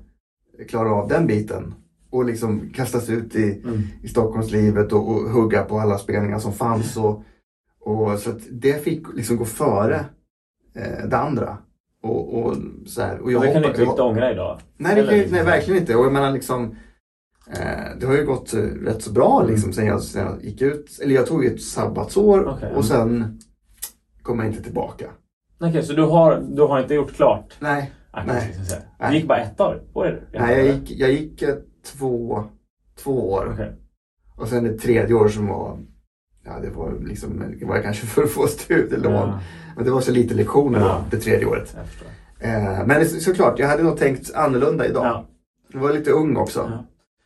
[0.69, 1.73] klara av den biten.
[2.11, 3.81] Och liksom kastas ut i, Mm.
[4.03, 6.97] i Stockholmslivet och, och hugga på alla spelningar som fanns.
[6.97, 7.23] Och,
[7.79, 10.05] och, så det fick liksom gå före
[10.75, 11.57] eh, det andra.
[12.03, 13.19] Och, och, så här.
[13.19, 14.59] och jag det kan du inte ångra idag.
[14.77, 15.45] Nej, det, liksom nej så här.
[15.45, 15.95] verkligen inte.
[15.95, 16.75] Och jag menar liksom
[17.51, 19.51] eh, Det har ju gått eh, rätt så bra Mm.
[19.51, 20.99] liksom sen jag, sen jag gick ut.
[21.03, 22.67] Eller jag tog ju ett sabbatsår ja.
[22.75, 23.39] och sen
[24.21, 25.05] kom jag inte tillbaka.
[25.59, 28.43] Okej, så du har, du har inte gjort klart Nej, Akkurat,
[28.99, 29.09] Nej.
[29.09, 30.39] Du gick bara ett år det?
[30.39, 31.43] nej jag gick, jag gick
[31.85, 32.43] två,
[33.03, 33.49] två år.
[33.53, 33.71] Okej.
[34.37, 35.77] Och sen det tredje år som var
[36.45, 39.13] Ja, det var liksom, det var kanske för att få studielån.
[39.13, 39.39] Ja,
[39.75, 41.03] Men det var så lite lektioner då, Ja.
[41.11, 41.77] det tredje året.
[42.39, 45.05] Eh, men såklart, jag hade nog tänkt annorlunda idag.
[45.05, 45.25] Ja.
[45.73, 46.59] Jag var lite ung också.
[46.71, 46.85] Ja.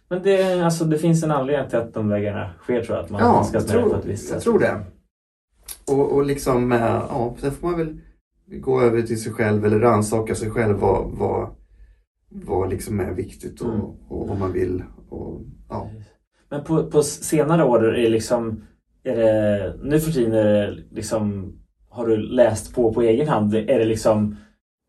[0.09, 3.03] Men det, alltså, det finns en anledning till att de vägarna sker tror jag.
[3.05, 4.43] Att man Ja, ska jag snurra på tror, ett visst jag sätt.
[4.43, 4.79] tror det.
[5.87, 7.99] Och, och liksom, eh, ja, sen får man väl
[8.59, 11.49] gå över till sig själv eller rannsaka sig själv vad, vad,
[12.29, 13.81] vad liksom är viktigt och, Mm.
[14.09, 14.83] och vad man vill.
[15.09, 15.89] Och, ja.
[16.49, 18.63] Men på, på senare år är det liksom,
[19.03, 21.53] är det, nu för tiden är det liksom,
[21.89, 23.55] har du läst på på egen hand?
[23.55, 24.35] Är det liksom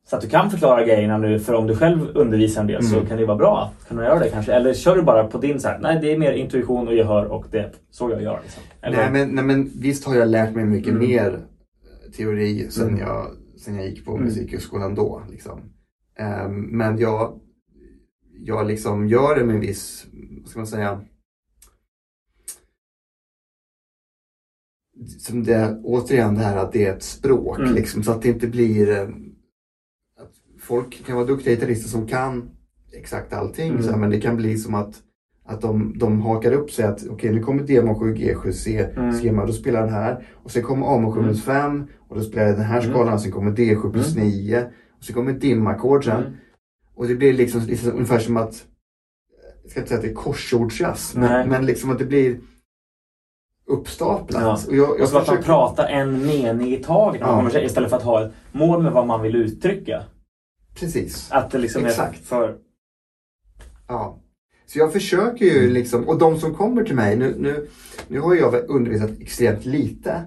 [0.06, 2.90] så att du kan förklara grejerna nu för om du själv undervisar en del Mm.
[2.92, 3.72] så kan det vara bra.
[3.88, 4.52] Kan du göra det kanske?
[4.52, 7.24] Eller kör du bara på din så här, nej det är mer intuition och gehör
[7.24, 8.40] och det så jag gör.
[8.42, 8.62] Liksom.
[8.80, 11.08] Eller, Nej men, nej men visst har jag lärt mig mycket Mm.
[11.08, 11.38] mer
[12.16, 13.00] teori sen, Mm.
[13.00, 14.24] jag, sen jag gick på Mm.
[14.24, 15.22] musikhögskolan då.
[15.30, 15.60] Liksom.
[16.18, 17.40] Ehm, men jag,
[18.32, 20.06] jag liksom gör det med en viss,
[20.40, 21.04] vad ska man säga,
[25.18, 27.58] som det, återigen det här att det är ett språk.
[27.58, 27.74] Mm.
[27.74, 29.08] Liksom, så att det inte blir eh,
[30.20, 32.50] att folk kan vara duktiga gitarrister som kan
[32.92, 33.70] exakt allting.
[33.70, 33.82] Mm.
[33.82, 35.02] Så här, men det kan bli som att,
[35.46, 39.12] att de, de hakar upp sig att okej nu kommer D-moll 7, G7, C, Mm.
[39.20, 40.26] schema, då spelar den här.
[40.34, 41.26] Och sen kommer A-moll 7 Mm.
[41.26, 42.90] minus 5 och då spelar jag den här Mm.
[42.92, 43.14] skalan.
[43.14, 44.70] Och sen kommer D7 plus 9.
[44.98, 46.20] Och sen kommer dimackord sen.
[46.20, 46.32] Mm.
[46.94, 48.66] Och det blir liksom, liksom ungefär som att,
[49.62, 52.40] jag ska inte säga att det är korsordsjazz, men, men liksom att det blir
[53.66, 54.42] uppstaplat.
[54.42, 54.58] Ja.
[54.68, 57.50] Och jag, Och jag så att man försöker- pratar en mening i taget Ja.
[57.50, 60.02] sig, istället för att ha ett mål med vad man vill uttrycka.
[60.74, 61.32] Precis.
[61.32, 62.20] Att det liksom Exakt.
[62.20, 62.56] är för...
[63.88, 64.18] Ja.
[64.66, 67.66] Så jag försöker ju liksom, och de som kommer till mig, nu, nu,
[68.08, 70.22] nu har jag undervisat extremt lite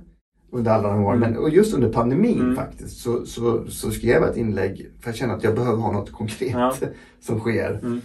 [0.51, 1.31] under alla de åren, Mm.
[1.31, 2.55] men och just under pandemin Mm.
[2.55, 5.91] faktiskt så, så, så skrev jag ett inlägg för jag känner att jag behöver ha
[5.91, 6.73] något konkret Ja.
[7.19, 7.79] som sker.
[7.83, 8.01] Mm.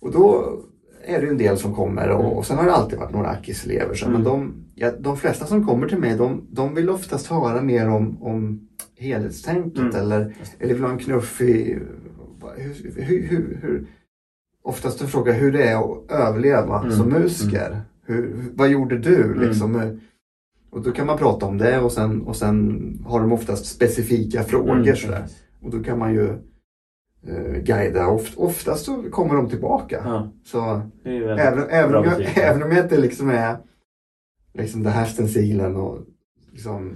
[0.00, 0.58] Och då
[1.04, 2.32] är det ju en del som kommer och, Mm.
[2.32, 3.94] och sen har det alltid varit några Akis-elever.
[3.94, 4.12] så, Mm.
[4.22, 7.88] Men de, ja, de flesta som kommer till mig de, de vill oftast höra mer
[7.88, 9.96] om, om helhetstänket Mm.
[9.96, 11.78] eller, eller vill ha en knuff i
[12.56, 13.86] hur, hur, hur,
[14.62, 16.92] oftast en fråga hur det är att överleva Mm.
[16.92, 17.80] som musiker.
[18.06, 19.34] Hur, vad gjorde du?
[19.34, 19.98] Liksom?
[20.70, 24.42] Och då kan man prata om det och sen, och sen har de oftast specifika
[24.42, 24.76] frågor.
[24.80, 25.24] Mm, sådär.
[25.62, 26.28] Och då kan man ju
[27.26, 28.06] eh, guida.
[28.08, 30.02] Oft, oftast så kommer de tillbaka.
[30.04, 33.56] Ja, Så även, även, om jag, även om jag inte liksom är
[34.54, 35.98] liksom det här stencilen och
[36.52, 36.94] liksom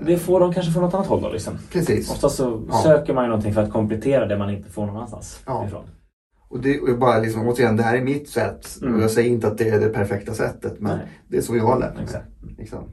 [0.00, 1.54] eh, Det får de kanske från något annat håll då liksom.
[1.72, 2.10] Precis.
[2.10, 2.82] Oftast så Ja.
[2.82, 5.66] söker man ju någonting för att komplettera det man inte får någon annanstans Ja.
[5.66, 5.84] ifrån.
[6.52, 8.78] Och det och bara liksom, återigen, det här är mitt sätt.
[8.82, 8.94] Mm.
[8.94, 10.80] Och jag säger inte att det är det perfekta sättet.
[10.80, 11.06] Men Nej.
[11.28, 12.06] det är så jag har lärt mig.
[12.58, 12.84] Liksom.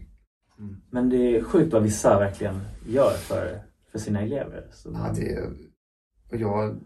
[0.91, 4.67] Men det är sjukt vad vissa verkligen gör för, för sina elever.
[4.71, 5.49] Så Ja, det är,
[6.31, 6.79] och jag,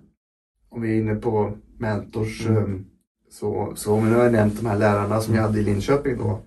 [0.70, 2.64] om vi är inne på mentors Mm.
[2.64, 2.86] um,
[3.32, 6.42] så, så om jag har nämnt de här lärarna som jag hade i Linköping då.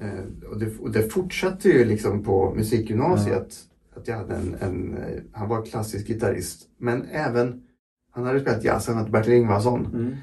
[0.00, 3.56] Eh, och, det, och det fortsatte ju liksom på musikgymnasiet.
[3.96, 6.68] Att jag hade en, en, eh, han var klassisk gitarrist.
[6.78, 7.62] Men även,
[8.10, 9.86] han hade spelat jazz, han hette Bertil Ingvarsson.
[9.86, 10.14] Mm.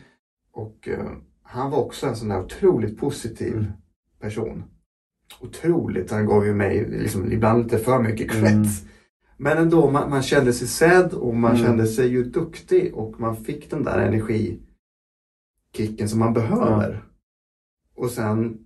[0.52, 1.12] Och eh,
[1.44, 3.66] han var också en sån där otroligt positiv Mm.
[4.20, 4.64] person.
[5.42, 8.54] Otroligt, han gav ju mig liksom, ibland lite för mycket cred.
[8.54, 8.68] Mm.
[9.38, 11.64] Men ändå, man, man kände sig sedd och man Mm.
[11.64, 17.04] kände sig ju duktig och man fick den där energikicken som man behöver.
[17.96, 18.58] Och sen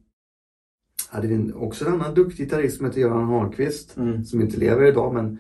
[1.10, 4.26] hade vi också en annan duktig gitarrist som heter Göran Holmqvist Mm.
[4.26, 5.38] som inte lever idag men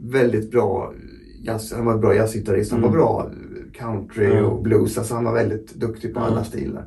[0.00, 0.94] väldigt bra
[1.44, 2.90] jazz, han var en bra jazzgitarrist, han Mm.
[2.90, 3.30] var bra
[3.72, 4.44] country Mm.
[4.44, 6.32] och blues, alltså han var väldigt duktig på Mm.
[6.32, 6.84] alla stilar.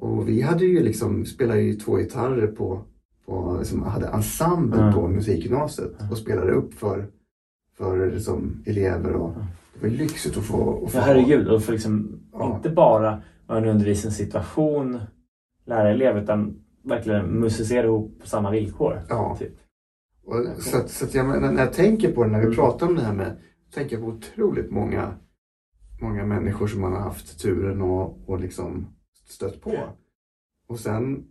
[0.00, 2.80] Och vi hade ju liksom, spelade ju två gitarrer på,
[3.26, 4.94] på liksom, hade ensemble Mm.
[4.94, 7.06] på musikgymnasiet och spelade upp för,
[7.76, 9.46] för liksom, elever och Mm.
[9.74, 11.48] det var lyxigt att få, att få Ja, herregud.
[11.48, 12.56] Och för liksom Ja.
[12.56, 15.00] inte bara en undervisningssituation,
[15.66, 19.02] lära elever, utan verkligen musicera ihop på samma villkor.
[19.08, 19.36] Ja.
[19.38, 19.52] Typ.
[20.26, 22.56] Och, så att, så att jag, när jag tänker på det, när vi Mm.
[22.56, 23.38] pratar om det här med,
[23.74, 25.14] tänker jag på otroligt många,
[26.00, 28.86] många människor som man har haft turen och, och liksom
[29.28, 29.74] stött på.
[30.68, 31.24] Och sen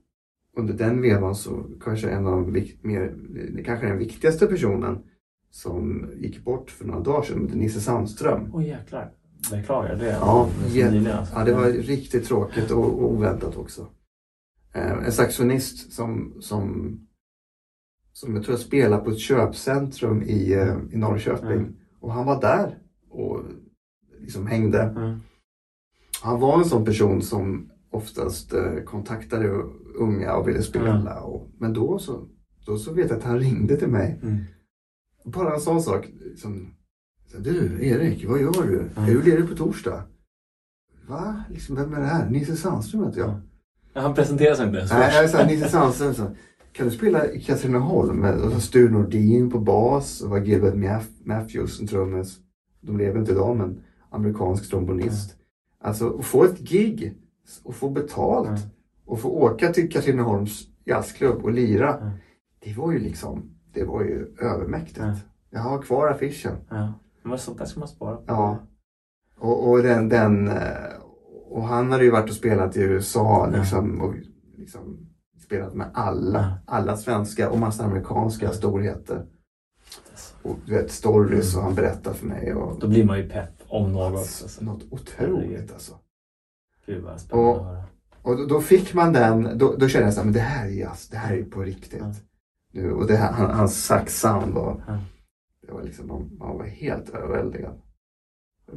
[0.57, 2.51] under den vevan så kanske en av de
[2.81, 3.15] mer,
[3.65, 4.99] kanske den viktigaste personen
[5.49, 8.49] som gick bort för några dagar sedan, Nisse Sandström.
[8.53, 9.11] Oj jäklar.
[9.51, 10.05] Beklagar det.
[10.21, 11.35] Ja, jä- nyligen, alltså.
[11.35, 13.87] Ja, det var riktigt tråkigt och, och oväntat också.
[14.73, 16.99] Eh, en saxonist som, som,
[18.13, 21.51] som jag tror spelar på ett köpcentrum i, eh, i Norrköping.
[21.51, 21.75] Mm.
[21.99, 22.77] Och han var där
[23.09, 23.43] och
[24.19, 24.81] liksom hängde.
[24.81, 25.19] Mm.
[26.21, 29.49] Han var en sån person som oftast eh, kontaktade
[29.95, 31.11] unga och ville spela.
[31.11, 31.23] Mm.
[31.23, 32.27] Och, men då så,
[32.65, 34.19] då så vet jag att han ringde till mig.
[34.23, 34.37] Mm.
[35.25, 36.07] Bara en sån sak.
[36.37, 36.73] Som,
[37.31, 38.89] så, du Erik, vad gör du?
[39.01, 40.03] Är du ledig på torsdag?
[41.07, 41.43] Va?
[41.49, 42.29] Liksom, vem är det här?
[42.29, 43.29] Nisse Sandström heter jag.
[43.29, 43.41] Mm.
[43.93, 46.13] Ja, Han presenterar sig inte ens Nej, jag sa Nisse Sandström.
[46.13, 46.35] Så,
[46.73, 48.17] kan du spela i Katrineholm?
[48.17, 50.21] med- Och så Sture Nordin på bas.
[50.21, 52.37] Och var Gilbert Math- Matthews en trummis.
[52.81, 55.35] De lever inte idag men amerikansk trombonist.
[55.81, 57.17] Alltså att få ett gig
[57.63, 58.61] och få betalt Mm.
[59.05, 61.97] och få åka till Katrineholms jazzklubb och lira.
[61.97, 62.11] Mm.
[62.59, 64.97] Det var ju liksom, det var ju övermäktigt.
[64.99, 65.15] Mm.
[65.49, 66.55] Jag har kvar affischen.
[66.69, 66.93] Ja.
[67.23, 68.23] Men sånt där ska man spara på.
[68.27, 68.57] Ja.
[69.39, 70.57] Och, och den, den eh,
[71.49, 74.13] och han hade ju varit och spelat i USA liksom, och
[74.57, 75.07] liksom
[75.43, 79.25] spelat med alla, alla svenska och massa amerikanska storheter.
[80.41, 82.53] Och du vet stories och han berättar för mig.
[82.53, 84.17] Och, Då blir man ju pepp om något.
[84.19, 84.63] Alltså.
[84.65, 85.93] något otroligt alltså.
[86.85, 87.83] Gud vad spännande Och- att höra.
[88.21, 91.09] Och då, då fick man den, då, då kände jag men det här är jazz,
[91.09, 91.99] det här är på riktigt.
[92.01, 92.13] Ja.
[92.71, 94.99] Nu, och det här, han, hans saxsound var, Ja.
[95.67, 97.81] det var liksom, man, man var helt överväldigad.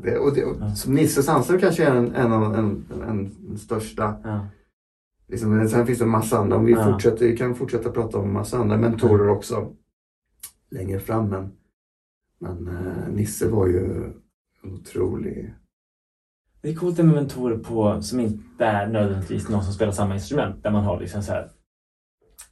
[0.03, 0.75] Det, och det, och, Ja.
[0.75, 3.03] Som Nisse Sandström kanske är en, en, av- en, en,
[3.51, 4.17] en, största.
[5.29, 6.85] Liksom, sen finns det en massa andra, om vi Ja.
[6.93, 9.73] fortsätter, vi kan fortsätta prata om en massa andra mentorer också
[10.71, 11.29] längre fram.
[11.29, 11.53] Men,
[12.39, 14.13] men eh, Nisse var ju
[14.63, 15.55] otrolig,
[16.61, 20.63] Det är coolt med mentorer på, som inte är nödvändigtvis någon som spelar samma instrument.
[20.63, 21.51] Där man har liksom så här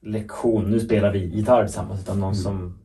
[0.01, 2.01] lektion, nu spelar vi gitarr tillsammans.
[2.01, 2.43] Utan någon Mm.
[2.43, 2.79] som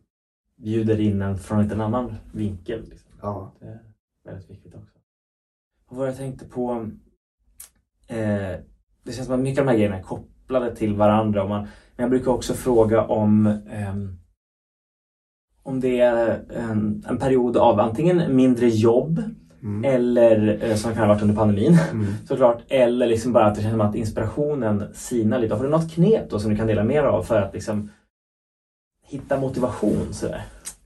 [0.55, 2.89] bjuder in en från en annan vinkel.
[2.89, 3.11] Liksom.
[3.21, 3.55] ja.
[3.59, 3.79] Det är
[4.25, 4.97] väldigt viktigt också.
[5.87, 6.89] Och vad jag tänkte på.
[8.07, 8.59] Eh,
[9.03, 11.43] det känns som att mycket av de här grejerna är kopplade till varandra.
[11.43, 14.15] Och man, men jag brukar också fråga om ehm,
[15.63, 19.23] om det är en, en period av antingen mindre jobb
[19.63, 19.85] Mm.
[19.95, 22.05] eller eh, som kan ha varit under pandemin Mm.
[22.27, 22.61] såklart.
[22.67, 25.55] Eller liksom bara att det känns som att inspirationen sinar lite.
[25.55, 27.91] Har du något knep då som du kan dela dig av för att liksom
[29.05, 30.45] hitta motivation sådär?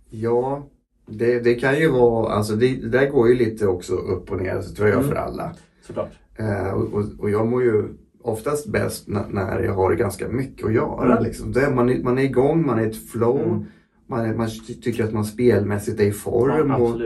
[0.10, 0.64] Ja,
[1.08, 4.42] det, det kan ju vara, alltså det, det där går ju lite också upp och
[4.42, 5.10] ner, så tror jag Mm.
[5.10, 5.56] för alla.
[5.88, 6.12] Såklart.
[6.36, 7.84] Eh, och, och, och jag mår ju
[8.24, 11.12] oftast bäst när, jag har ganska mycket att göra.
[11.12, 11.24] Mm.
[11.24, 11.52] Liksom.
[11.52, 13.66] Det, man, är, man är igång, man är i ett flow, Mm.
[14.08, 16.70] man, är, man ty- tycker att man spelmässigt är i form.
[16.70, 17.02] Ja, och,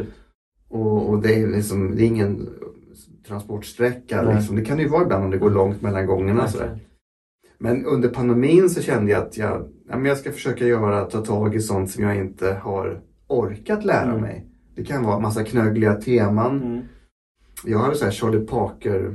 [0.69, 2.49] och, och det, är liksom, det är ingen
[3.27, 4.21] transportsträcka.
[4.21, 4.35] Nej.
[4.35, 4.55] Liksom.
[4.55, 6.47] Det kan det ju vara ibland om det går långt mellan gångerna.
[6.47, 6.79] Sådär.
[7.59, 11.21] Men under pandemin så kände jag att jag, ja, men jag ska försöka göra, ta
[11.25, 14.21] tag i sånt som jag inte har orkat lära Mm.
[14.21, 14.45] mig.
[14.75, 16.61] Det kan vara massa knögliga teman.
[16.63, 16.81] Mm.
[17.65, 19.13] Jag hade så här Charlie Parker,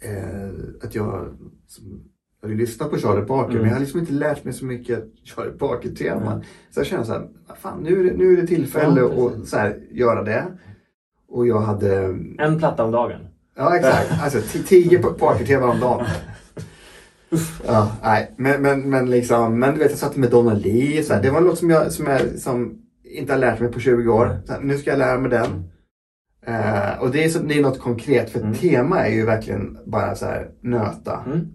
[0.00, 0.50] eh,
[0.84, 1.28] att jag,
[1.66, 2.00] som,
[2.40, 3.56] jag hade lyssnat på Charlie Parker Mm.
[3.56, 6.26] men jag hade liksom inte lärt mig så mycket Charlie Parker-teman.
[6.32, 6.40] Mm.
[6.70, 9.30] Så jag kände så här, "Vad fan nu är det, nu är det tillfälle Ja,
[9.30, 10.44] att så här, göra det.
[11.28, 13.20] Och jag hade, En platta om dagen.
[13.56, 16.06] ja exakt, alltså tio pa- Parker-teman om dagen.
[17.66, 21.14] Ja, nej, men, men, men liksom, men du vet jag satte med Donna Lee, så
[21.14, 24.12] här, det var något som jag, som jag som inte har lärt mig på 20
[24.12, 24.38] år.
[24.46, 25.46] Så här, nu ska jag lära mig den.
[26.46, 28.54] Eh, och det är, så, det är något konkret, för Mm.
[28.54, 31.24] tema är ju verkligen bara så här nöta.
[31.26, 31.48] Mm.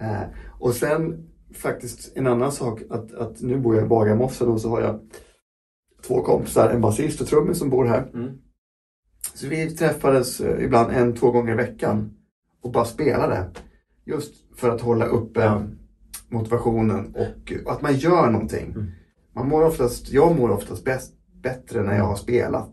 [0.00, 0.22] Eh,
[0.60, 4.68] och sen faktiskt en annan sak, att, att nu bor jag i Bagarmossen och så
[4.68, 5.00] har jag
[6.06, 8.10] två kompisar, en basist och trummis som bor här.
[8.14, 8.38] Mm.
[9.34, 12.16] Så vi träffades eh, ibland en, två gånger i veckan
[12.62, 13.46] och bara spelade.
[14.04, 15.62] Just för att hålla uppe
[16.28, 18.70] motivationen och, och att man gör någonting.
[18.70, 18.90] Mm.
[19.34, 22.70] Man mår oftast, jag mår oftast bäst, bättre när jag har spelat.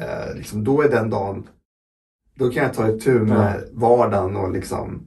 [0.00, 1.48] Eh, liksom, då är den dagen,
[2.34, 5.06] då kan jag ta itu med vardagen och liksom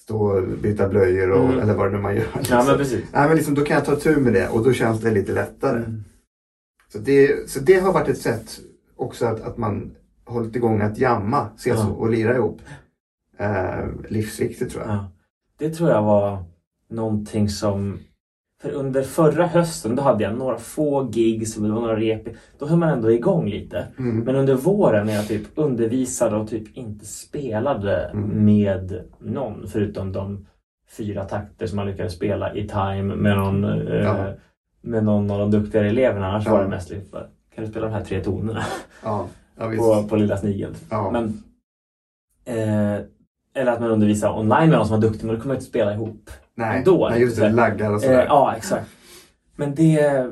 [0.00, 1.58] stå och byta blöjor och, Mm.
[1.58, 2.24] eller vad det nu man gör.
[2.32, 2.66] Ja liksom.
[2.66, 3.04] men precis.
[3.12, 5.32] Nej, men liksom, då kan jag ta tur med det och då känns det lite
[5.32, 5.78] lättare.
[5.78, 6.04] Mm.
[6.92, 8.60] Så, det, så det har varit ett sätt
[8.96, 11.88] också att, att man hållit igång att jamma, ses Ja.
[11.88, 12.60] och lira ihop.
[13.38, 14.92] Eh, livsviktigt tror jag.
[14.94, 15.10] Ja.
[15.58, 16.44] Det tror jag var
[16.90, 17.98] någonting som...
[18.62, 22.22] För under förra hösten då hade jag några få gigs och det var några rep.
[22.58, 23.86] Då höll man ändå igång lite.
[23.98, 24.20] Mm.
[24.20, 28.44] Men under våren när jag typ undervisade och typ inte spelade Mm.
[28.44, 30.46] med någon förutom de
[30.96, 34.26] fyra takter som man lyckades spela i time med någon, eh, Ja.
[34.80, 36.26] med någon av de duktigare eleverna.
[36.26, 36.52] Annars Ja.
[36.52, 38.62] var det mest bara, kan du spela de här tre tonerna
[39.02, 39.26] Ja,
[39.78, 40.74] på, på Lilla Snigeln?
[41.12, 41.42] Men,
[42.44, 43.00] eh,
[43.54, 45.68] eller att man undervisar online med någon som var duktig men då kommer man inte
[45.68, 46.30] spela ihop.
[46.56, 47.42] Nej, då, nej, just det.
[47.42, 47.56] liksom.
[47.56, 48.24] Laggar och Eh, sådär.
[48.28, 48.86] ja, exakt.
[49.56, 50.26] Men det...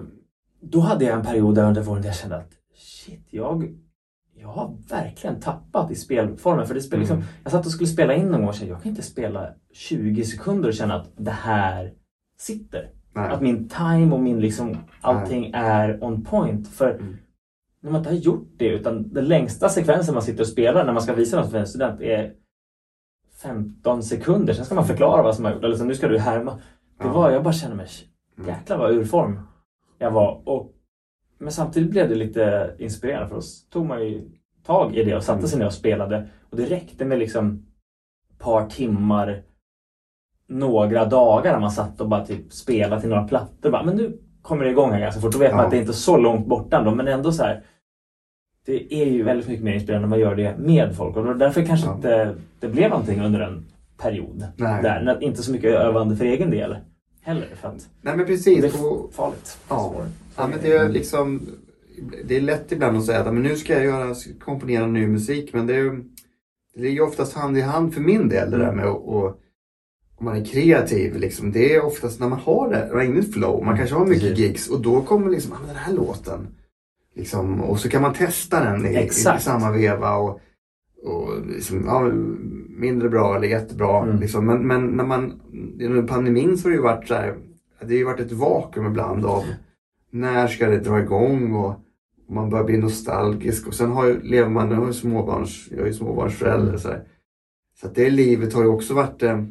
[0.61, 3.75] Då hade jag en period där under våren där jag kände att shit, jag,
[4.37, 6.67] jag har verkligen tappat i spelformen.
[6.67, 7.29] För det spel, liksom, Mm.
[7.43, 10.25] jag satt och skulle spela in någon gång och kände jag kan inte spela 20
[10.25, 11.93] sekunder och känna att det här
[12.39, 12.91] sitter.
[13.15, 13.31] nej.
[13.31, 16.69] Att min time och min liksom allting är on point.
[16.69, 17.17] För Mm.
[17.81, 20.93] när man inte har gjort det utan den längsta sekvensen man sitter och spelar när
[20.93, 22.33] man ska visa något för en student är
[23.45, 24.55] 15 sekunder.
[24.55, 25.65] Sen ska man förklara vad som har gjort.
[25.65, 26.59] Eller så nu ska du härma.
[27.03, 27.87] Det var, jag bara kände mig
[28.39, 28.49] Mm.
[28.51, 29.41] jäklar vad ur form
[29.99, 30.49] jag var.
[30.49, 30.73] Och,
[31.39, 33.43] men samtidigt blev det lite inspirerande för då
[33.73, 34.31] tog man ju
[34.67, 35.49] tag i det och satte Mm.
[35.49, 36.29] sig ner och spelade.
[36.51, 37.67] Och det räckte med liksom
[38.39, 39.43] par timmar
[40.49, 43.71] några dagar när man satt och bara typ spelade till några plattor.
[43.71, 45.33] Bara, men nu kommer det igång här ganska fort.
[45.33, 45.65] Då vet man Ja.
[45.65, 47.65] att det är inte så långt borta ändå, men ändå så här.
[48.67, 51.35] Det är ju väldigt mycket mer inspirerande när man gör det med folk och det
[51.35, 51.95] därför kanske Ja.
[51.97, 53.65] inte det blev någonting under en
[53.99, 54.45] period.
[54.57, 54.83] Nej.
[54.83, 55.19] Där.
[55.23, 56.77] Inte så mycket övande för egen del
[57.23, 57.49] heller.
[57.61, 58.65] För att nej, men det precis.
[58.65, 59.59] är Och, farligt.
[59.69, 59.95] Ja.
[60.37, 61.41] Ja, men det är liksom
[62.25, 65.53] det är lätt ibland att säga att men nu ska jag göra, komponera ny musik
[65.53, 66.01] men det är
[66.75, 68.77] det ligger oftast hand i hand för min del det där Mm.
[68.77, 69.41] med att och,
[70.17, 73.33] om man är kreativ, liksom, det är oftast när man har det, man har inget
[73.33, 74.39] flow, man kanske har mycket Precis.
[74.39, 76.47] gigs och då kommer liksom, ah, men den här låten.
[77.15, 80.41] Liksom, och så kan man testa den i, i, samma veva och,
[81.03, 82.01] och liksom, ja,
[82.79, 84.03] mindre bra eller jättebra.
[84.03, 84.21] Mm.
[84.21, 84.47] Liksom.
[84.47, 85.41] Men, men när man,
[85.81, 87.35] under pandemin så har det ju varit så här,
[87.81, 89.45] det har varit ett vakuum ibland av
[90.11, 91.81] när ska det dra igång och
[92.27, 95.81] och man börjar bli nostalgisk och sen har ju, lever man, är ju småbarns, jag
[95.81, 97.05] är ju småbarnsförälder så här.
[97.81, 99.45] Så det livet har ju också varit eh,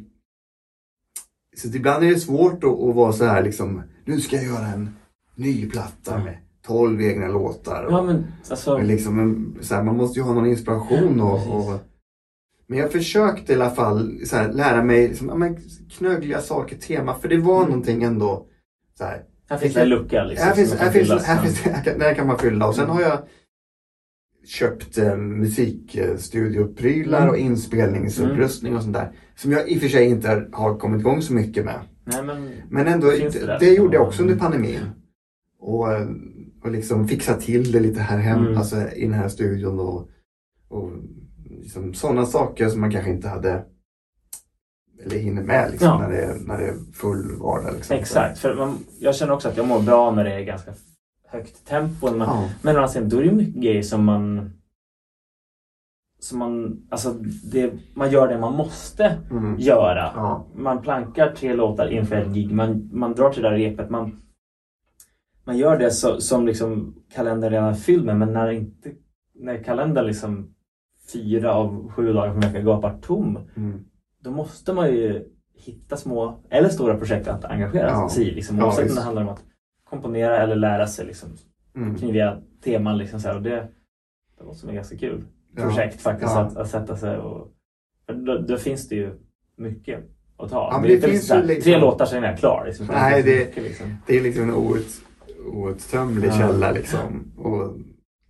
[1.56, 4.66] så ibland är det svårt att, att vara så här liksom, nu ska jag göra
[4.66, 4.90] en
[5.34, 6.24] ny platta Ja.
[6.24, 7.86] med 12 egna låtar.
[7.90, 11.20] Ja Och, men alltså, men liksom, en- så här, man måste ju ha någon inspiration
[11.20, 11.52] och, Precis.
[11.52, 11.80] och
[12.66, 15.56] men jag försökte i alla fall så här, lära mig liksom, ja, men,
[15.90, 17.68] knögliga saker, tema, för det var Mm.
[17.68, 18.46] någonting ändå
[18.98, 20.46] så här, här finns det en lucka liksom.
[20.48, 22.84] här finns, kan här finns, här finns, här kan, där kan man fylla och sen
[22.84, 22.96] Mm.
[22.96, 23.18] har jag
[24.46, 27.30] köpt eh, musikstudioprylar Mm.
[27.30, 29.12] och inspelningsutrustning och sånt där.
[29.36, 31.80] Som jag i och för sig inte har kommit igång så mycket med.
[32.04, 34.32] Nej men, Men ändå, det det, det gjorde jag också Mm.
[34.32, 34.80] under pandemin.
[35.60, 36.06] Och, eh,
[36.64, 38.58] och liksom fixa till det lite här hemma, Mm.
[38.58, 40.08] alltså i den här studion och,
[40.68, 40.90] och
[41.50, 43.64] liksom sådana saker som man kanske inte hade
[45.04, 45.98] eller hinner med liksom, Ja.
[45.98, 47.74] när, det, är- när det är full vardag.
[47.74, 47.96] Liksom.
[47.96, 48.38] exakt.
[48.38, 50.72] För man, jag känner också att jag mår bra när det är ganska
[51.28, 52.06] högt tempo.
[52.10, 52.48] Man, Ja.
[52.62, 54.50] Men å andra sidan, då är det mycket grejer som man
[56.18, 57.12] som man, alltså
[57.52, 59.58] det, man gör det man måste Mm.
[59.58, 60.12] göra.
[60.16, 60.46] Ja.
[60.54, 64.22] Man plankar tre låtar inför ett gig, man, man drar till det där repet, man,
[65.44, 68.92] man gör det så, som liksom kalendern redan är fylld med, men när, inte,
[69.34, 70.54] när kalendern liksom
[71.12, 73.84] fyra av sju dagar per vecka gapar tom, Mm.
[74.20, 75.24] då måste man ju
[75.56, 78.08] hitta små eller stora projekt att engagera Ja.
[78.08, 78.34] sig i.
[78.34, 78.96] Liksom, Ja, oavsett om visst.
[78.96, 79.42] det handlar om att
[79.90, 81.28] komponera eller lära sig liksom,
[81.76, 81.94] Mm.
[81.96, 82.98] kniviga teman.
[82.98, 83.68] Liksom, så här, och det,
[84.38, 85.24] det låter som ett ganska kul
[85.56, 85.62] Ja.
[85.62, 86.40] projekt faktiskt Ja.
[86.40, 87.50] att, att sätta sig och...
[88.06, 89.18] Då, då finns det ju
[89.56, 90.00] mycket
[90.36, 90.68] att ta.
[90.72, 92.64] Ja, det inte finns så här, liksom- Tre låtar sen är jag klar.
[92.66, 92.86] Liksom.
[92.86, 93.96] Nej, det- liksom.
[94.06, 94.86] Det är liksom en out,
[95.46, 96.32] outtömlig Ja.
[96.38, 97.32] källa liksom.
[97.36, 97.74] Och,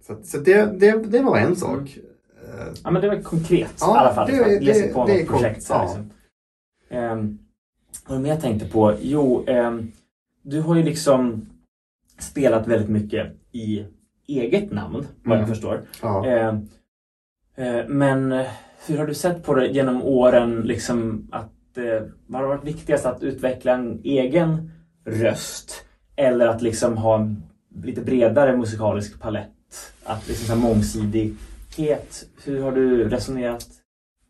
[0.07, 1.99] så så det, det, det var en sak.
[2.45, 4.31] Eh, Ja, men det var konkret Ja, i alla fall.
[4.31, 5.63] det- liksom, att det- på det något projekt.
[5.63, 5.87] Så här, ja.
[5.87, 6.11] liksom.
[6.89, 7.39] Ehm,
[8.09, 8.95] vad mer jag tänkte på?
[9.03, 9.93] Jo, ehm,
[10.43, 11.47] du har ju liksom
[12.19, 13.85] spelat väldigt mycket i
[14.27, 15.49] eget namn, vad jag Mm.
[15.49, 15.83] förstår.
[16.03, 16.27] ja.
[16.27, 16.49] Eh,
[17.57, 18.45] eh, men
[18.87, 20.61] hur har du sett på det genom åren?
[20.61, 23.07] Liksom att, eh, vad har varit viktigast?
[23.07, 24.71] Att utveckla en egen
[25.05, 25.85] röst?
[26.17, 27.43] Eller att liksom ha en
[27.85, 29.51] lite bredare musikalisk palett?
[30.05, 32.27] Att liksom ha mångsidighet?
[32.45, 33.67] Hur har du resonerat?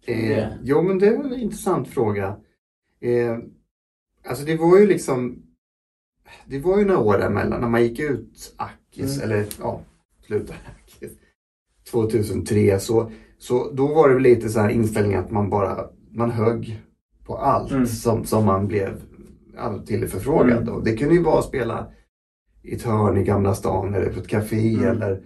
[0.07, 2.37] Eh, jo, men det är en intressant fråga.
[3.01, 3.39] Eh,
[4.28, 5.43] alltså det var ju liksom
[6.47, 9.30] Det var ju några år däremellan när man gick ut Akis, Mm.
[9.30, 9.80] eller ja,
[10.26, 11.12] slutade Akis
[11.91, 16.82] 2003 så, så då var det lite så här inställning att man bara man högg
[17.26, 17.87] på allt Mm.
[17.87, 19.01] som, som man blev
[19.86, 20.68] till förfrågad.
[20.68, 20.84] Mm.
[20.84, 21.86] Det kunde ju vara att spela
[22.62, 24.90] i ett hörn i Gamla stan eller på ett café Mm.
[24.90, 25.22] eller,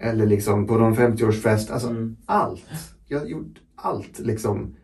[0.00, 1.70] eller liksom på någon 50-årsfest.
[1.72, 2.16] Alltså Mm.
[2.26, 2.64] allt.
[3.08, 4.76] Jag har gjort allt liksom.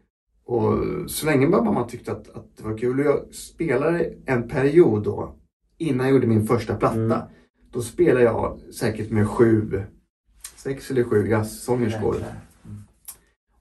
[0.44, 0.74] Och
[1.10, 3.00] så länge bara man tyckte att, att det var kul.
[3.00, 5.36] Och jag spelade en period då,
[5.78, 6.96] innan jag gjorde min första platta.
[6.98, 7.18] Mm.
[7.72, 9.82] Då spelade jag säkert med sju,
[10.56, 12.14] sex eller sju jazzsångerskor.
[12.14, 12.34] Jäklar.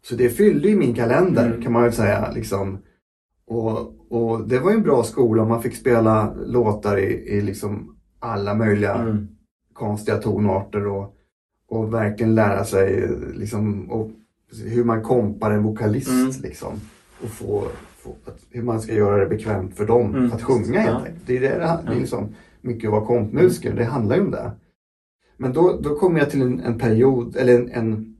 [0.03, 1.61] Så det fyllde ju min kalender Mm.
[1.61, 2.31] kan man väl säga.
[2.31, 2.77] Liksom.
[3.51, 5.45] Och, och det var ju en bra skola.
[5.45, 7.03] Man fick spela låtar i,
[7.37, 9.27] i liksom alla möjliga Mm.
[9.73, 11.15] konstiga tonarter och,
[11.67, 14.09] och verkligen lära sig liksom, och,
[14.65, 16.09] hur man kompar en vokalist.
[16.09, 16.31] Mm.
[16.43, 16.73] Liksom,
[17.23, 17.63] och få,
[17.97, 20.31] få, att, hur man ska göra det bekvämt för dem Mm.
[20.31, 21.11] att sjunga helt Ja.
[21.25, 21.49] Det är, det,
[21.85, 24.51] det är liksom mycket att vara kompmusiker, det handlar ju om det.
[25.37, 28.15] Men då, då kom jag till en, en period, eller en, en,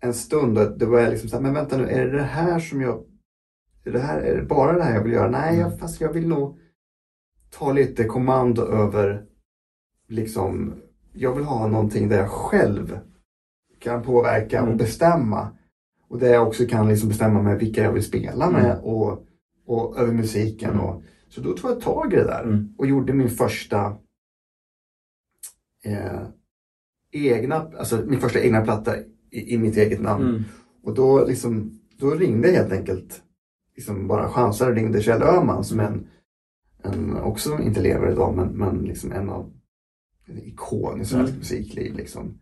[0.00, 2.22] en stund då det var jag liksom så här, men vänta nu, är det det
[2.22, 3.02] här som jag,
[3.92, 5.30] det, här, är det bara det här jag vill göra?
[5.30, 5.78] Nej, jag, Mm.
[5.78, 6.58] fast jag vill nog
[7.50, 9.24] ta lite kommando över,
[10.08, 10.74] liksom,
[11.12, 12.98] jag vill ha någonting där jag själv
[13.78, 14.78] kan påverka och Mm.
[14.78, 15.48] bestämma.
[16.08, 18.84] Och där jag också kan liksom bestämma med vilka jag vill spela med Mm.
[18.84, 19.26] och,
[19.66, 20.70] och över musiken.
[20.70, 20.80] Mm.
[20.84, 22.74] Och, så då tog jag tag i det där Mm.
[22.78, 23.96] och gjorde min första
[25.84, 26.22] eh,
[27.12, 28.96] egna, alltså min första egna platta
[29.30, 30.28] i, i mitt eget namn.
[30.28, 30.42] Mm.
[30.82, 33.22] Och då, liksom, då ringde jag helt enkelt,
[33.76, 36.06] liksom bara chansade och ringde Kjell Öhman som en,
[36.82, 39.52] en också inte lever idag, men, men liksom en av
[40.26, 41.38] en ikon i svensk Mm.
[41.38, 41.94] musikliv.
[41.94, 42.38] Liksom.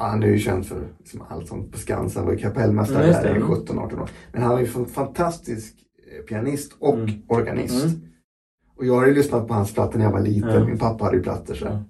[0.00, 3.36] Han är ju känd för liksom allt sånt på Skansen, var ju kapellmästare Mm, där
[3.36, 4.10] i 17-18 år.
[4.32, 5.74] Men han var ju en fantastisk
[6.16, 7.10] eh, pianist och Mm.
[7.28, 7.84] organist.
[7.84, 8.00] Mm.
[8.76, 11.16] Och jag har ju lyssnat på hans plattor när jag var liten, min pappa hade
[11.16, 11.84] ju plattor så.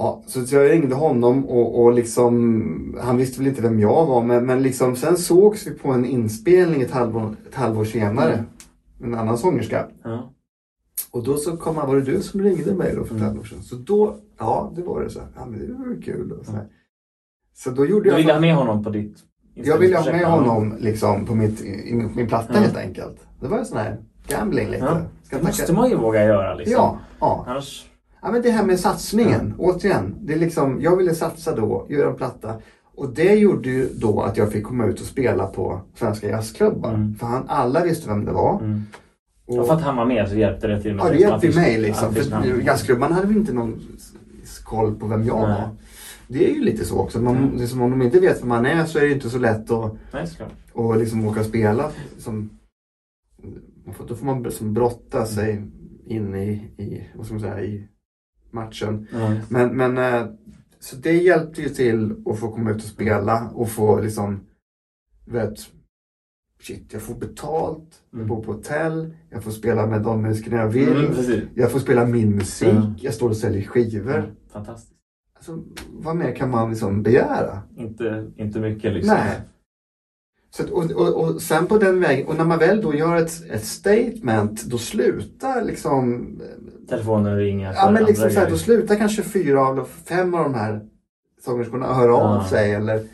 [0.00, 0.22] Ja.
[0.26, 4.46] Så jag ringde honom och, och liksom, han visste väl inte vem jag var men,
[4.46, 8.32] men liksom, sen sågs vi på en inspelning ett halvår, ett halvår senare.
[8.32, 8.44] Mm.
[9.14, 9.86] En annan sångerska.
[10.04, 10.32] Ja.
[11.10, 13.24] Och då så kom han, var det du som ringde mig då för ett Mm.
[13.24, 13.62] halvår sedan?
[13.62, 16.52] Så då, ja det var det så här, ja men det var kul och så
[16.52, 16.66] här.
[17.54, 18.16] Så då gjorde Du jag...
[18.16, 19.16] ville ha med honom på ditt
[19.54, 21.60] Jag ville ha med honom liksom på mitt,
[22.16, 22.60] min platta Ja.
[22.60, 23.16] helt enkelt.
[23.40, 23.96] Det var en sån här
[24.28, 24.84] gambling lite.
[24.84, 25.00] Ja.
[25.38, 26.74] Det måste man ju våga göra liksom.
[26.74, 27.44] Ja, ja.
[27.48, 27.84] Annars...
[28.22, 30.14] Ja men det här med satsningen, återigen.
[30.20, 32.54] Det är liksom, jag ville satsa då, göra en platta.
[32.94, 36.94] Och det gjorde ju då att jag fick komma ut och spela på svenska jazzklubbar.
[36.94, 37.14] Mm.
[37.14, 38.60] För han, alla visste vem det var.
[38.60, 38.82] Mm.
[39.46, 41.30] Och, Och för att han var med så hjälpte det till med ja, det liksom
[41.30, 42.14] hjälpte ju mig liksom.
[42.14, 43.80] För jazzklubbarna hade väl inte någon
[44.64, 45.60] koll på vem jag Nej.
[45.60, 45.70] var.
[46.28, 47.20] Det är ju lite så också.
[47.20, 47.56] Man, Mm.
[47.56, 49.38] det är som om de inte vet vem man är så är det inte så
[49.38, 50.26] lätt att Nej,
[50.72, 51.90] och liksom åka och spela.
[52.18, 52.50] Som,
[53.84, 55.62] man får- då får man som brotta sig
[56.06, 57.88] in i, i, vad ska man säga, i
[58.50, 59.06] matchen.
[59.12, 59.34] Ja.
[59.48, 60.26] Men, men eh,
[60.80, 64.40] så det hjälpte ju till att få komma ut och spela och få liksom,
[65.24, 65.58] vet,
[66.62, 68.28] shit, jag får betalt, jag Mm.
[68.28, 72.06] bor på hotell, jag får spela med de musikerna jag vill, Mm, jag får spela
[72.06, 72.94] min musik, Mm.
[73.00, 74.18] jag står och säljer skivor.
[74.18, 74.94] Mm, fantastiskt.
[75.36, 77.62] Alltså, vad mer kan man liksom begära?
[77.76, 79.14] Inte, inte mycket liksom.
[79.14, 79.40] Nej.
[80.50, 83.16] Så att, och, och, och sen på den vägen, och när man väl då gör
[83.16, 86.26] ett, ett statement, då slutar liksom
[86.88, 87.72] Telefonen ringer.
[87.74, 90.80] Ja men liksom så här, då slutar kanske fyra av fem av de här
[91.44, 92.48] sångerskorna höra av Ja.
[92.48, 93.04] sig eller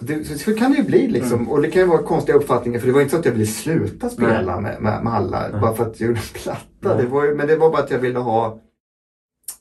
[0.00, 1.32] det, så, kan det ju bli liksom.
[1.38, 1.48] Mm.
[1.50, 3.46] Och det kan ju vara konstiga uppfattningar för det var inte så att jag ville
[3.46, 5.60] sluta spela med, med, med alla Nej.
[5.60, 6.96] bara för att jag gjorde en platta.
[6.96, 8.60] Det var ju, men det var bara att jag ville ha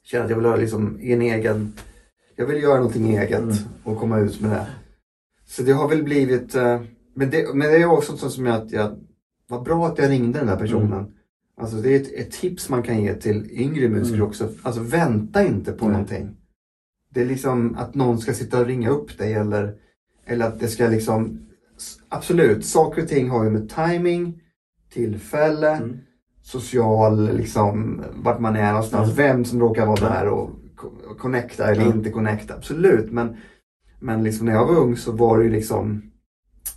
[0.04, 1.74] känna att jag ville ha liksom en egen
[2.36, 3.56] jag vill göra någonting eget Mm.
[3.84, 4.66] och komma ut med det.
[5.56, 6.82] Så det har väl blivit eh,
[7.14, 8.96] men, det, men det är också sånt som jag, att jag
[9.48, 10.94] var bra att jag ringde den där personen.
[11.00, 11.12] Mm.
[11.58, 14.28] Alltså det är ett, ett tips man kan ge till yngre musiker Mm.
[14.28, 14.50] också.
[14.62, 15.92] Alltså vänta inte på Nej.
[15.92, 16.30] någonting.
[17.10, 19.74] Det är liksom att någon ska sitta och ringa upp dig eller,
[20.26, 21.40] eller att det ska liksom
[22.10, 24.42] Absolut, saker och ting har ju med timing,
[24.94, 25.98] tillfälle, Mm.
[26.42, 29.16] social, liksom vart man är någonstans, Mm.
[29.16, 31.98] vem som råkar vara där och co- och connecta eller Mm.
[31.98, 32.54] inte connecta.
[32.54, 33.38] Absolut, men,
[34.06, 36.12] men liksom när jag var ung så var det ju liksom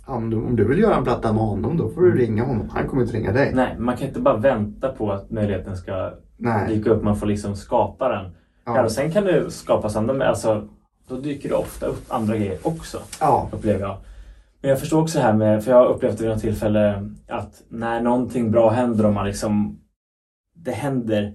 [0.05, 2.17] om, du, om du vill göra en platta med honom då får du Mm.
[2.19, 2.69] ringa honom.
[2.69, 3.51] Han kommer inte ringa dig.
[3.55, 6.67] Nej, man kan inte bara vänta på att möjligheten ska Nej.
[6.75, 7.03] dyka upp.
[7.03, 8.25] Man får liksom skapa den.
[8.65, 8.75] Ja.
[8.75, 8.83] Ja.
[8.83, 10.67] och sen kan det skapas andra, alltså
[11.07, 12.97] då dyker det ofta upp andra grejer också.
[13.19, 13.49] Ja.
[13.51, 13.97] upplever jag.
[14.61, 17.09] Men jag förstår också det här med, för jag har upplevt det vid något tillfälle
[17.27, 19.79] att när någonting bra händer och man liksom
[20.55, 21.33] det händer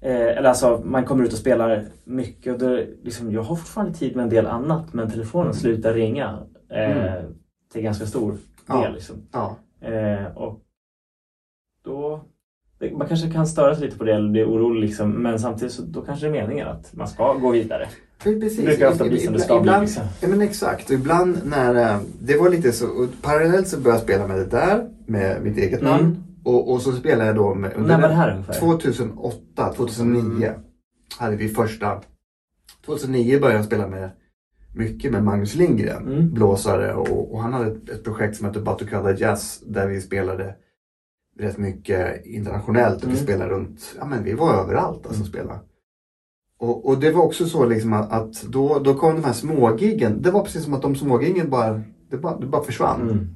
[0.00, 3.94] eh, eller alltså man kommer ut och spelar mycket och då, liksom, jag har fortfarande
[3.94, 5.54] tid med en del annat men telefonen Mm.
[5.60, 6.38] slutar ringa
[6.70, 7.24] eh, Mm.
[7.72, 8.38] till ganska stor del.
[8.66, 8.88] Ja.
[8.88, 9.16] Liksom.
[9.32, 9.56] Ja.
[9.80, 10.60] Eh, och
[11.84, 12.20] då
[12.78, 15.74] det, man kanske kan störa sig lite på det eller bli orolig liksom, men samtidigt
[15.74, 17.88] så då kanske det är meningen att man ska gå vidare.
[18.22, 18.56] Precis.
[18.56, 19.70] Det brukar ofta bli som det ska bli.
[19.70, 20.02] Ibland- Liksom.
[20.20, 20.90] Ja men exakt.
[20.90, 23.08] Ibland när eh, det var lite så.
[23.22, 24.88] Parallellt så började jag spela med det där.
[25.06, 26.24] Med mitt eget namn.
[26.46, 26.54] Mm.
[26.58, 27.72] Och, och så spelade jag då med...
[27.80, 28.54] När var det här ungefär?
[28.54, 30.54] 2008, 2009
[31.18, 32.02] hade vi första.
[32.86, 34.10] 2009 började jag spela med
[34.74, 36.30] mycket med Magnus Lindgren, Mm.
[36.34, 36.94] blåsare.
[36.94, 40.54] Och, och han hade ett, ett projekt som hette Batucada Jazz där vi spelade
[41.38, 43.24] rätt mycket internationellt och vi Mm.
[43.24, 45.26] spelade runt, ja men vi var överallt alltså Mm.
[45.32, 45.60] spela.
[46.58, 50.22] Och, och det var också så liksom att, att då, då kom de här smågiggen.
[50.22, 53.02] Det var precis som att de smågiggen bara, det bara, det bara försvann.
[53.02, 53.26] Mm.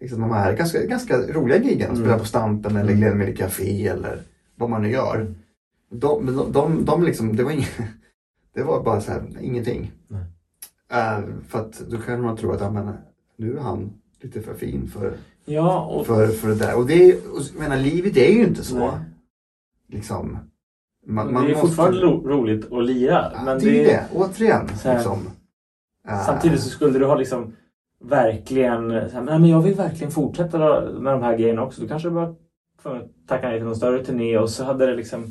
[0.00, 2.02] Liksom de här ganska, ganska roliga giggen, Mm.
[2.02, 3.00] spela på Stampen eller Mm.
[3.00, 4.18] Glenmille Café eller
[4.56, 5.16] vad man nu gör.
[5.20, 5.34] Mm.
[5.90, 7.70] De, de, de, de liksom, det var inget,
[8.54, 9.92] det var bara så här, ingenting.
[10.08, 10.24] Nej.
[10.92, 12.92] Eh, för att då kan man tro att, ja, men,
[13.36, 15.12] nu är han lite för fin för,
[15.44, 16.76] Ja, och för, för det där.
[16.76, 18.78] Och det och, jag menar, livet är ju inte så.
[18.78, 18.90] Nej.
[19.88, 20.38] Liksom.
[21.06, 23.32] Man, det man är måste- fortfarande ro, roligt att lira.
[23.34, 24.66] Ja, men det är det, återigen.
[24.66, 25.18] Liksom.
[26.08, 27.52] Eh, Samtidigt så skulle du ha liksom
[28.04, 31.80] verkligen, här, nej men jag vill verkligen fortsätta då med de här grejerna också.
[31.80, 32.34] Du kanske bara
[32.82, 35.26] tvungen att tacka nej till någon större turné och så hade det liksom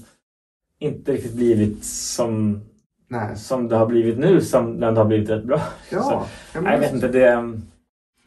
[0.79, 2.61] inte riktigt blivit som,
[3.07, 3.37] Nej.
[3.37, 5.61] som det har blivit nu, som det har blivit rätt bra.
[5.91, 7.53] Ja, Så- ja, men- Nej, jag vet inte, det,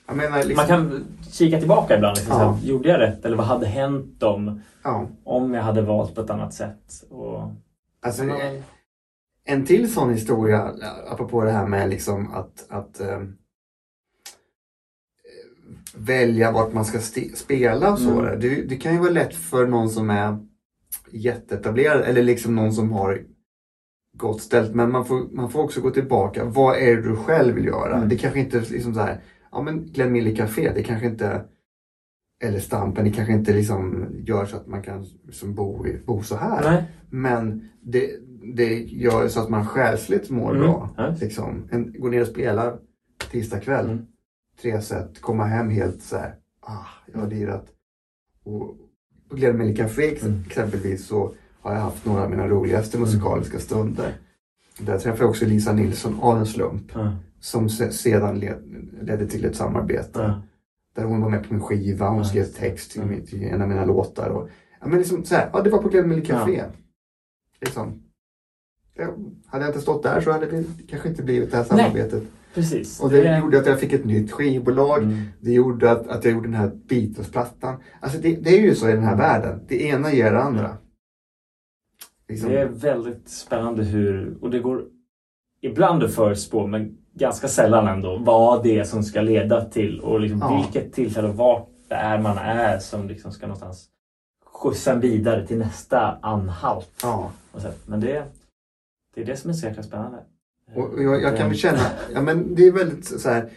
[0.07, 2.17] Jag menar, liksom, man kan kika tillbaka ibland.
[2.17, 2.53] Liksom, Ja.
[2.53, 3.25] här, gjorde jag rätt?
[3.25, 5.07] Eller vad hade hänt om, ja.
[5.25, 7.05] om jag hade valt på ett annat sätt?
[7.11, 7.41] Och,
[8.03, 8.63] Alltså, en-
[9.45, 10.71] en till sån historia,
[11.11, 13.21] apropå det här med liksom att, att eh,
[15.97, 16.99] välja vart man ska
[17.35, 18.21] spela och så.
[18.21, 18.41] Mm.
[18.41, 20.39] Det, det kan ju vara lätt för någon som är
[21.11, 23.23] jätteetablerad eller liksom någon som har
[24.19, 24.75] gott ställt.
[24.75, 26.45] Men man får, man får också gå tillbaka.
[26.45, 27.97] Vad är det du själv vill göra?
[27.97, 28.09] Mm.
[28.09, 29.21] Det kanske inte liksom så här,
[29.53, 31.45] ja men Glenn Mille Café, det kanske inte
[32.45, 36.37] eller Stampen, det kanske inte liksom gör så att man kan liksom bo, bo så
[36.37, 36.71] här.
[36.71, 36.85] nej.
[37.11, 38.11] Men det,
[38.57, 40.63] det gör så att man själsligt mår Mm.
[40.63, 40.95] bra.
[40.97, 41.15] Ja.
[41.21, 41.69] Liksom.
[41.71, 42.75] En, gå ner och spela
[43.31, 44.07] tisdag kväll, Mm.
[44.63, 46.35] Tre set, komma hem helt så här.
[46.61, 47.67] Ah, jag har lirat.
[48.45, 48.77] Och
[49.29, 50.43] på Glenn Café Mm.
[50.47, 54.15] exempelvis så har jag haft några av mina roligaste musikaliska stunder.
[54.79, 56.91] Där träffade jag också Lisa Nilsson av en slump.
[56.95, 57.13] Ja.
[57.41, 60.21] Som se, sedan led, ledde till ett samarbete.
[60.23, 60.43] Ja.
[60.95, 63.69] Där hon var med på min skiva, hon skrev text till, min- till en av
[63.69, 64.29] mina låtar.
[64.29, 64.49] Och,
[64.81, 66.65] ja, men liksom så här, ja, det var på Glenn Café.
[67.61, 68.03] Liksom.
[68.95, 69.15] Ja,
[69.47, 72.11] hade jag inte stått där så hade det kanske inte blivit det här Nej.
[72.59, 73.01] Precis.
[73.01, 75.03] Och det gjorde att jag fick ett nytt skivbolag.
[75.03, 75.19] Mm.
[75.41, 77.83] Det gjorde att, att jag gjorde den här Beatles-plattan.
[78.01, 79.61] Alltså det, det är ju så i den här världen.
[79.69, 80.77] Det ena ger det andra.
[82.29, 82.51] Liksom.
[82.51, 84.85] Det är väldigt spännande hur, och det går
[85.61, 90.21] ibland att förutspå, men ganska sällan ändå, vad det är som ska leda till och
[90.21, 90.63] liksom Ja.
[90.63, 93.89] vilket tillfälle och vart det är man är som liksom ska någonstans
[94.45, 96.91] skjutsa en vidare till nästa anhalt.
[97.03, 97.31] Ja.
[97.87, 98.25] Men det,
[99.15, 100.19] det är det som är så jäkla spännande.
[100.75, 101.81] Och jag, jag kan väl känna,
[102.15, 103.51] ja men det är väldigt så här.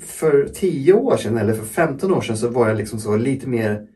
[0.00, 3.48] För 10 år sedan eller för 15 år sedan så var jag liksom så lite
[3.48, 3.86] mer,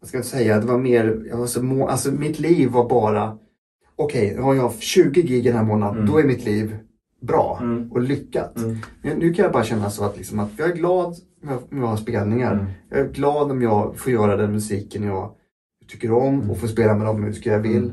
[0.00, 2.88] vad ska jag säga, det var mer, jag var så må, alltså mitt liv var
[2.88, 3.38] bara,
[3.96, 6.10] okej, har jag 20 gig den här månaden, Mm.
[6.12, 6.76] då är mitt liv
[7.22, 7.92] bra Mm.
[7.92, 8.58] och lyckat.
[8.58, 8.76] Mm.
[9.02, 11.06] Men nu kan jag bara känna så att, liksom, att jag är glad
[11.42, 12.52] om jag, om jag har spelningar.
[12.52, 12.66] Mm.
[12.90, 15.30] Jag är glad om jag får göra den musiken jag
[15.88, 17.92] tycker om och får spela med de musiker jag vill.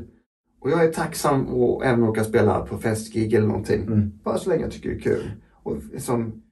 [0.64, 0.74] Mm.
[0.74, 3.82] Och jag är tacksam och även åka spela på festgig eller någonting.
[3.82, 4.12] Mm.
[4.24, 5.30] Bara så länge jag tycker det är kul.
[5.62, 6.42] Och liksom,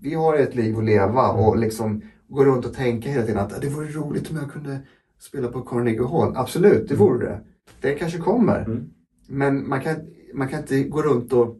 [0.00, 3.52] vi har ett liv att leva och liksom gå runt och tänka hela tiden att
[3.52, 4.78] "Ah, det vore roligt om jag kunde
[5.20, 6.32] spela på Carnegie Hall.
[6.36, 7.40] Absolut, det vore det.
[7.80, 8.64] Det kanske kommer.
[8.64, 8.90] Mm.
[9.28, 9.96] Men man kan,
[10.34, 11.56] man kan inte gå runt och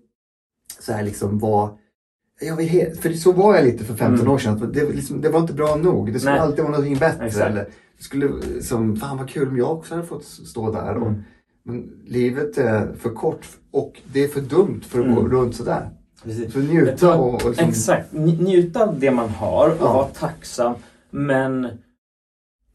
[0.81, 1.71] så här liksom vara
[2.41, 4.33] jag vill för så var jag lite för 15 Mm.
[4.33, 4.71] år sedan.
[4.73, 6.13] Det, liksom, det var inte bra nog.
[6.13, 6.41] Det skulle Nej.
[6.41, 7.27] alltid vara någonting bättre.
[7.27, 7.47] Exakt.
[7.51, 7.65] Eller,
[7.99, 8.33] det skulle,
[8.63, 10.97] som, fan vad kul om jag också hade fått stå där.
[10.97, 11.23] Och, Mm.
[11.65, 15.17] Men livet är för kort och det är för dumt för att Mm.
[15.17, 15.91] gå runt sådär.
[16.25, 16.53] Precis.
[16.53, 18.13] Så njuta och, och liksom, Exakt.
[18.13, 19.93] Nj- Njuta av det man har och Ja.
[19.93, 20.75] vara tacksam.
[21.11, 21.69] Men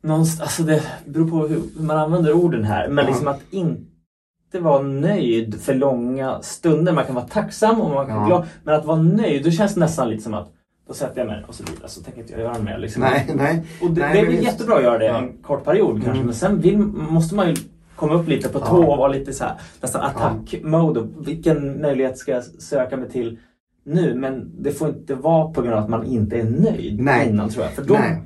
[0.01, 2.87] någonstans, alltså det beror på hur man använder orden här.
[2.89, 3.09] Men Ja.
[3.11, 6.93] liksom att inte vara nöjd för långa stunder.
[6.93, 8.35] Man kan vara tacksam och man kan vara Ja.
[8.37, 8.47] glad.
[8.63, 10.51] Men att vara nöjd, då känns det nästan lite som att
[10.87, 11.89] då sätter jag mig och så vidare.
[11.89, 12.77] Så tänker inte jag göra mer.
[12.77, 13.01] Liksom.
[13.01, 13.65] nej, nej.
[13.81, 16.11] Och det, Nej, det är väl jättebra att göra det en kort period kanske.
[16.11, 16.25] Mm.
[16.25, 17.55] Men sen vill, måste man ju
[17.99, 21.07] komma upp lite på tå och vara lite så här, nästan attack-mode.
[21.19, 23.39] Vilken möjlighet ska jag söka mig till
[23.83, 24.15] nu?
[24.15, 27.29] Men det får inte vara på grund av att man inte är nöjd Nej.
[27.29, 27.73] innan tror jag.
[27.73, 28.21] För då, Nej.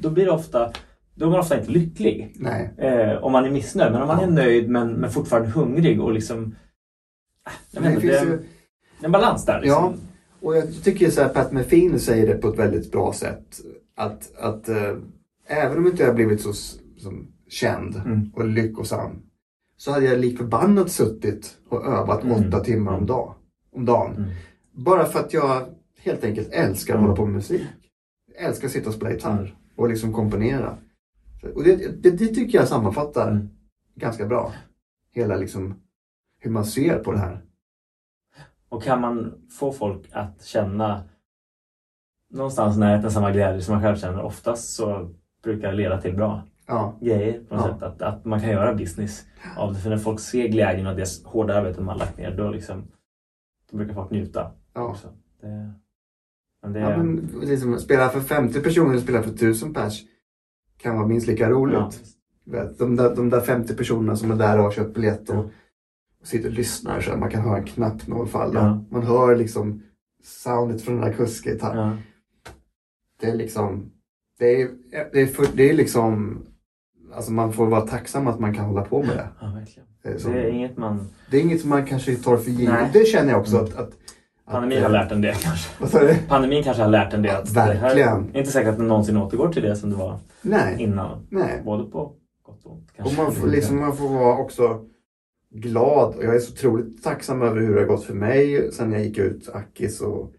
[0.00, 0.70] då blir det ofta
[1.14, 2.36] då är man ofta inte lycklig.
[2.76, 3.92] Eh, om man är missnöjd.
[3.92, 6.54] Men om man är nöjd men, men fortfarande hungrig och liksom...
[7.44, 8.38] Ah, Jag vet Det inte, finns det, är ju- en-
[9.00, 9.60] det är en balans där.
[9.60, 9.82] Liksom.
[9.84, 10.46] Ja.
[10.46, 13.60] Och jag tycker så här, Pat Metheny säger det på ett väldigt bra sätt.
[13.96, 14.94] Att, att eh,
[15.46, 16.52] även om inte jag har blivit så
[16.98, 18.30] som, känd Mm.
[18.34, 19.22] och lyckosam
[19.76, 22.32] så hade jag lik förbannat suttit och övat Mm.
[22.48, 23.34] åtta timmar om, dag,
[23.72, 24.16] om dagen.
[24.16, 24.30] Mm.
[24.72, 25.66] Bara för att jag
[26.00, 27.04] helt enkelt älskar att Mm.
[27.10, 27.62] hålla på med musik.
[28.36, 30.78] Jag älskar att sitta och spela gitarr och liksom komponera.
[31.54, 33.48] Och det, det, det tycker jag sammanfattar Mm.
[33.94, 34.52] ganska bra.
[35.12, 35.74] Hela liksom
[36.40, 37.44] hur man ser på det här.
[38.68, 41.02] Och kan man få folk att känna
[42.30, 45.10] någonstans närheten samma glädje som man själv känner oftast så
[45.42, 47.72] brukar det leda till bra Ja, grejer på något Ja.
[47.74, 47.82] sätt.
[47.82, 49.24] Att, att man kan göra business
[49.56, 49.80] av det.
[49.80, 52.84] För när folk ser glädjen och det hårda arbetet man lagt ner då, liksom,
[53.70, 54.50] då brukar folk njuta.
[54.74, 54.96] ja.
[55.40, 55.72] Det,
[56.62, 60.02] men det, Ja, men liksom, spela för 50 personer eller spela för 1000 pers
[60.76, 61.76] kan vara minst lika roligt.
[62.44, 65.44] ja, de, där, de där 50 personerna som är där och har köpt biljett och,
[66.20, 68.60] och sitter och lyssnar så man kan höra en knappnål falla.
[68.60, 68.84] Ja.
[68.90, 69.82] Man hör liksom
[70.22, 71.78] soundet från den där kuskgitarren.
[71.88, 71.96] ja.
[73.20, 73.90] Det är liksom,
[74.38, 74.70] det är,
[75.12, 76.42] det är, för, det är liksom,
[77.14, 79.28] alltså man får vara tacksam att man kan hålla på med det.
[79.40, 79.88] ja, verkligen.
[80.02, 81.08] Det är, som, Det är inget man...
[81.30, 82.92] det är inget som man kanske tar för givet.
[82.92, 83.68] Det känner jag också Mm.
[83.68, 83.92] att, att
[84.50, 86.14] Pandemin att, har eh, lärt en det kanske.
[86.28, 87.38] Pandemin kanske har lärt en det.
[87.38, 87.96] Att Verkligen.
[87.96, 90.76] Det här, är inte säkert att det någonsin återgår till det som det var Nej,
[90.82, 91.26] innan.
[91.30, 91.62] nej.
[91.64, 92.90] Både på gott och ont.
[92.90, 93.22] Och kanske.
[93.22, 94.80] man får, liksom, man får vara också
[95.54, 96.14] glad.
[96.14, 99.04] Och jag är så otroligt tacksam över hur det har gått för mig sen jag
[99.04, 100.00] gick ut Akis.
[100.00, 100.32] Och,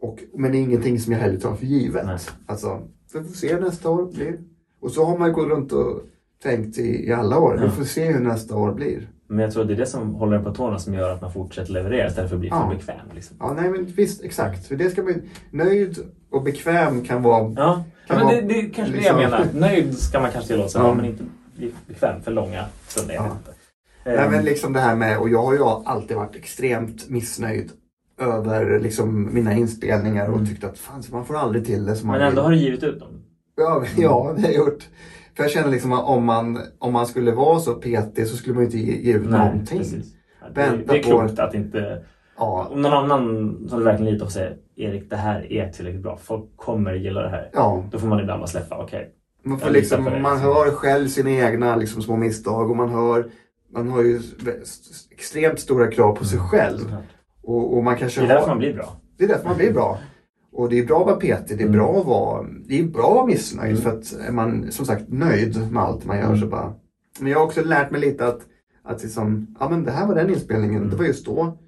[0.00, 2.06] och, men det är ingenting som jag heller tar för givet.
[2.06, 2.18] Nej.
[2.46, 2.82] Alltså,
[3.14, 4.38] vi får se nästa år blir.
[4.82, 6.00] Och så har man gått runt och
[6.42, 7.56] tänkt i, i alla år.
[7.60, 7.70] Vi Ja.
[7.70, 9.08] får se hur nästa år blir.
[9.28, 11.32] Men jag tror det är det som håller en på tårna som gör att man
[11.32, 12.68] fortsätter leverera istället för att bli Ja.
[12.70, 13.06] för bekväm.
[13.14, 13.36] Liksom.
[13.40, 14.66] Ja, nej men visst, exakt.
[14.66, 15.14] För det ska bli
[15.50, 15.98] nöjd
[16.30, 17.42] och bekväm kan vara...
[17.42, 19.46] Ja, ja Kan men vara det, det kanske liksom- det jag menar.
[19.54, 20.94] Nöjd ska man kanske tillåta sig Ja.
[20.94, 21.24] men inte
[21.56, 23.14] bli bekväm för långa stunder.
[23.14, 23.36] Ja.
[24.06, 27.70] Nej, Ehm, men liksom det här med, och jag har ju alltid varit extremt missnöjd
[28.20, 30.46] över liksom mina inspelningar och Mm.
[30.46, 32.44] tyckt att fan, man får aldrig till det som man men ändå vill.
[32.44, 33.08] har du givit ut dem.
[33.56, 34.88] Ja, ja, det har jag gjort.
[35.36, 38.54] För jag känner liksom att om man, om man skulle vara så petig så skulle
[38.54, 39.78] man ju inte ge, ge ut någonting.
[39.78, 40.12] precis.
[40.12, 42.02] Det, Vänta det är på- klokt att inte...
[42.38, 46.02] Ja, Om någon annan som du verkligen litar på säger Erik, det här är tillräckligt
[46.02, 46.16] bra.
[46.22, 47.50] Folk kommer gilla det här.
[47.52, 47.84] ja.
[47.90, 48.78] Då får man ibland bara släppa.
[48.78, 49.10] Okej.
[49.44, 50.54] Man, får litar på liksom, man liksom.
[50.54, 53.26] hör själv sina egna liksom, små misstag och man hör
[53.74, 54.20] man har ju
[55.10, 56.78] extremt stora krav på sig själv.
[56.78, 57.02] såklart.
[57.42, 58.28] Och, och man kanske Mm.
[58.28, 58.96] Det är därför har, man blir bra.
[59.16, 59.98] det är därför man blir bra.
[60.52, 61.78] Och det är bra att vara petig, det är Mm.
[61.78, 63.70] bra att vara, det är bra att vara missnöjd.
[63.70, 63.82] Mm.
[63.82, 66.40] För att är man som sagt nöjd med allt man gör Mm.
[66.40, 66.74] så bara.
[67.20, 68.40] Men jag har också lärt mig lite att,
[68.82, 70.90] att liksom, ja men det här var den inspelningen, Mm.
[70.90, 71.58] det var just då.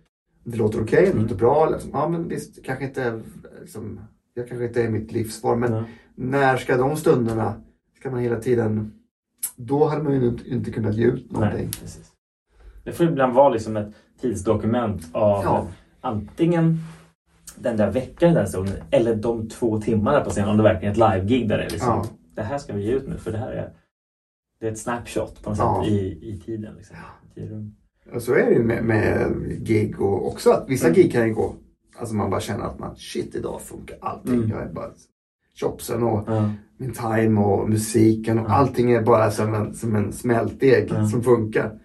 [0.44, 1.22] Det låter okej, det Mm.
[1.22, 1.68] låter bra.
[1.70, 1.90] Liksom.
[1.92, 3.20] Ja men visst, kanske inte,
[3.60, 4.00] liksom,
[4.34, 5.84] jag kanske inte är mitt livsvar men Ja.
[6.14, 7.54] när ska de stunderna,
[8.00, 8.92] ska man hela tiden,
[9.56, 11.70] då hade man ju inte, inte kunnat ge ut någonting.
[11.82, 11.90] Nej.
[12.84, 15.66] Det får ibland vara liksom ett tidsdokument av Ja.
[16.00, 16.78] antingen
[17.56, 21.06] den där veckan, den stunden, eller de två timmarna på scenen om det verkligen är
[21.12, 22.04] ett live-gig där det är liksom, Ja.
[22.34, 23.70] det här ska vi ge ut nu för det här är,
[24.60, 25.82] det är ett snapshot på något Ja.
[25.84, 26.74] sätt i, i tiden.
[26.76, 26.96] Liksom,
[27.36, 27.72] i.
[28.14, 29.30] Och så är det med, med
[29.66, 30.94] gig och också att vissa Mm.
[30.96, 31.54] gig kan ju gå,
[31.98, 34.34] alltså man bara känner att man, shit idag funkar allting.
[34.34, 34.50] Mm.
[34.50, 34.90] Jag är bara
[35.60, 36.50] chopsen och Ja.
[36.76, 38.52] min time och musiken och Ja.
[38.54, 41.06] allting är bara som en, som en smältdeg Ja.
[41.08, 41.78] som funkar.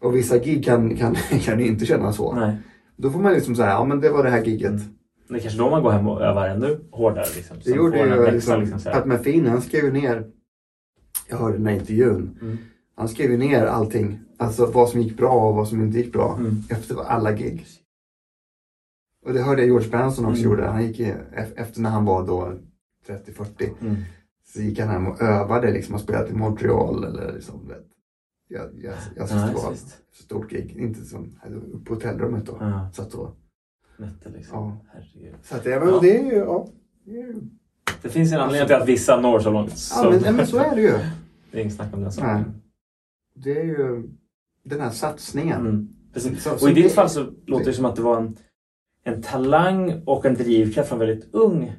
[0.00, 2.32] Och vissa gig kan, kan, kan inte känna så.
[2.34, 2.56] Nej.
[2.96, 4.70] Då får man liksom säga, ja men det var det här giget.
[4.70, 4.82] Mm.
[5.28, 7.24] Det är kanske då man går hem och övar ännu hårdare.
[7.36, 8.96] Liksom, Det gjorde ju växa, liksom, liksom, så här.
[8.96, 10.26] Pat Metheny, han skrev ner,
[11.28, 12.58] jag hörde den här intervjun, Mm.
[12.96, 14.18] han skrev ner allting.
[14.36, 16.36] Alltså vad som gick bra och vad som inte gick bra.
[16.38, 16.56] Mm.
[16.70, 17.66] Efter alla gig.
[19.26, 20.50] Och det hörde jag George Benson också Mm.
[20.50, 20.66] gjorde.
[20.66, 21.00] Han gick
[21.56, 22.52] efter när han var då
[23.06, 23.96] 30-40 Mm.
[24.46, 27.68] så gick han hem och övade liksom och spelade i Montreal eller liksom.
[27.68, 27.86] vet,
[28.54, 29.86] Jag, jag, jag Ja, det var visst.
[29.86, 30.76] ett stort gig.
[30.76, 31.38] Inte som
[31.72, 32.56] uppe på hotellrummet då.
[32.60, 33.32] Ja, Så att då.
[33.96, 34.58] nätter liksom.
[34.58, 34.76] Ja.
[34.92, 35.34] Herregud.
[35.42, 35.98] Så att det, men Ja.
[36.02, 36.68] det är ju, ja.
[37.04, 37.34] Det är
[38.02, 39.70] Det finns en anledning till att vissa når så långt.
[39.70, 40.92] ja som- men, nej, men så är det ju.
[41.50, 42.54] Det är inget snack om den saken.
[43.34, 44.08] Det är ju
[44.64, 45.60] den här satsningen.
[45.60, 45.88] Mm.
[46.12, 46.42] Precis.
[46.42, 48.36] Så- Och så i ditt det- fall så låter det som att det var en,
[49.04, 51.72] en talang och en drivkraft från väldigt ung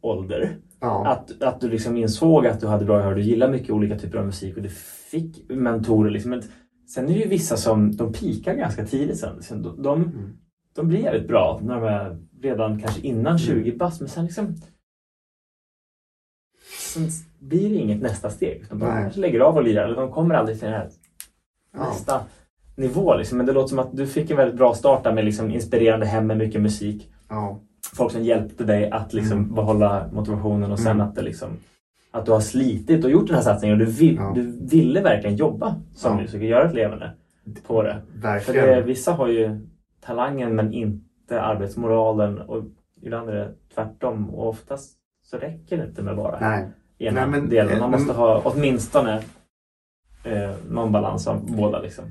[0.00, 0.56] ålder.
[0.82, 1.06] Ja.
[1.06, 4.18] Att, att du liksom insåg att du hade bra gehör, du gillar mycket olika typer
[4.18, 4.68] av musik och du
[5.10, 6.10] fick mentorer.
[6.10, 6.30] Liksom.
[6.30, 6.42] Men
[6.94, 9.62] sen är det ju vissa som de pikar ganska tidigt sen.
[9.62, 10.32] De, de, Mm.
[10.74, 14.54] de blir jävligt bra när de är redan kanske innan 20 bast men sen liksom
[16.94, 17.08] Sen
[17.38, 18.64] blir det inget nästa steg.
[18.70, 20.90] De bara kanske lägger av och lirar eller de kommer aldrig till den här
[21.72, 21.88] Ja.
[21.88, 22.20] nästa
[22.76, 23.16] nivå.
[23.16, 23.36] Liksom.
[23.38, 26.06] Men det låter som att du fick en väldigt bra start där med liksom inspirerande
[26.06, 27.12] hem med mycket musik.
[27.28, 27.60] Ja.
[27.96, 29.54] Folk som hjälpte dig att liksom Mm.
[29.54, 31.06] behålla motivationen och sen Mm.
[31.08, 31.48] att det liksom
[32.10, 34.32] att du har slitit och gjort den här satsningen och du, vill, Ja.
[34.34, 36.22] du ville verkligen jobba som Ja.
[36.22, 37.10] musiker, göra ett levande
[37.66, 38.02] på det.
[38.14, 38.66] För Verkligen.
[38.68, 39.66] det, vissa har ju
[40.00, 42.64] talangen men inte arbetsmoralen och
[43.02, 44.92] ibland är det tvärtom och oftast
[45.24, 46.66] så räcker det inte med bara Nej.
[46.98, 47.78] ena Nej, men- delen.
[47.78, 49.22] Man men- måste ha åtminstone
[50.24, 52.04] eh, någon balans av båda liksom.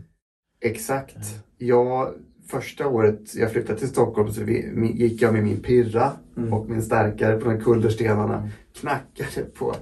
[0.62, 1.18] Exakt.
[1.58, 2.10] Jag,
[2.52, 6.54] första året jag flyttade till Stockholm så gick jag med min pirra Mm.
[6.54, 8.38] och min stärkare på de kullerstenarna.
[8.38, 8.50] Mm.
[8.74, 9.74] Knackade på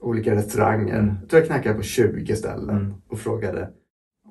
[0.00, 0.98] olika restauranger.
[0.98, 1.14] Mm.
[1.20, 2.94] Jag tror jag knackade på 20 ställen Mm.
[3.08, 3.68] och frågade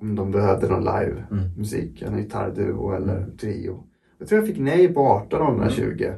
[0.02, 1.44] om de behövde någon live Mm.
[1.58, 3.84] musik, en gitarrduo eller trio.
[4.18, 6.14] Jag tror jag fick nej på 18 av de där 20.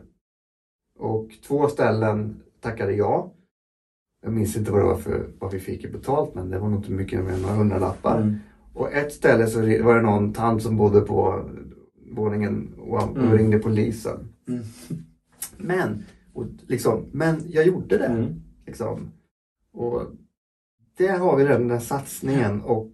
[1.00, 3.34] Och två ställen tackade ja.
[4.24, 6.80] Jag minns inte vad det var för vad vi fick betalt men det var nog
[6.80, 8.40] inte mycket mer än några hundralappar.
[8.78, 11.50] Och ett ställe så var det någon tant som bodde på
[12.12, 13.38] våningen och, Mm.
[13.38, 14.34] ringde polisen.
[14.48, 14.64] Mm.
[15.58, 16.04] Men,
[16.34, 18.06] och liksom, men jag gjorde det.
[18.06, 18.42] Mm.
[18.66, 19.12] Liksom.
[19.74, 20.02] Och
[20.98, 22.92] där har vi den där satsningen och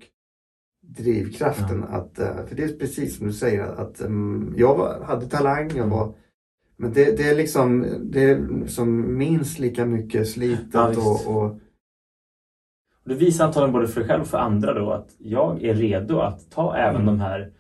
[0.82, 1.84] drivkraften.
[1.84, 5.72] Att, eh, för det är precis som du säger att mm, jag var, hade talang,
[5.76, 6.14] jag var
[6.78, 11.60] men det, det är liksom det är som minst lika mycket slitet Ja, och, och
[13.06, 16.20] Du visar antagligen både för dig själv och för andra då att jag är redo
[16.20, 17.06] att ta även Mm.
[17.06, 17.52] de här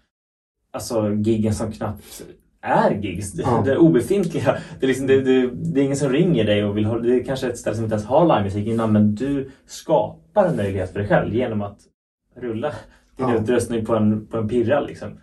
[0.71, 2.23] alltså giggen som knappt
[2.61, 3.31] är gigs.
[3.33, 3.61] Det, Ja.
[3.65, 4.57] det är obefintliga.
[4.79, 7.15] Det är, liksom, det, det, det är ingen som ringer dig och vill ha, det
[7.19, 10.91] är kanske ett ställe som inte ens har livemusik innan men du skapar en möjlighet
[10.91, 11.79] för dig själv genom att
[12.35, 12.69] rulla
[13.17, 13.35] din Ja.
[13.37, 15.19] utrustning på en, på en pirra liksom.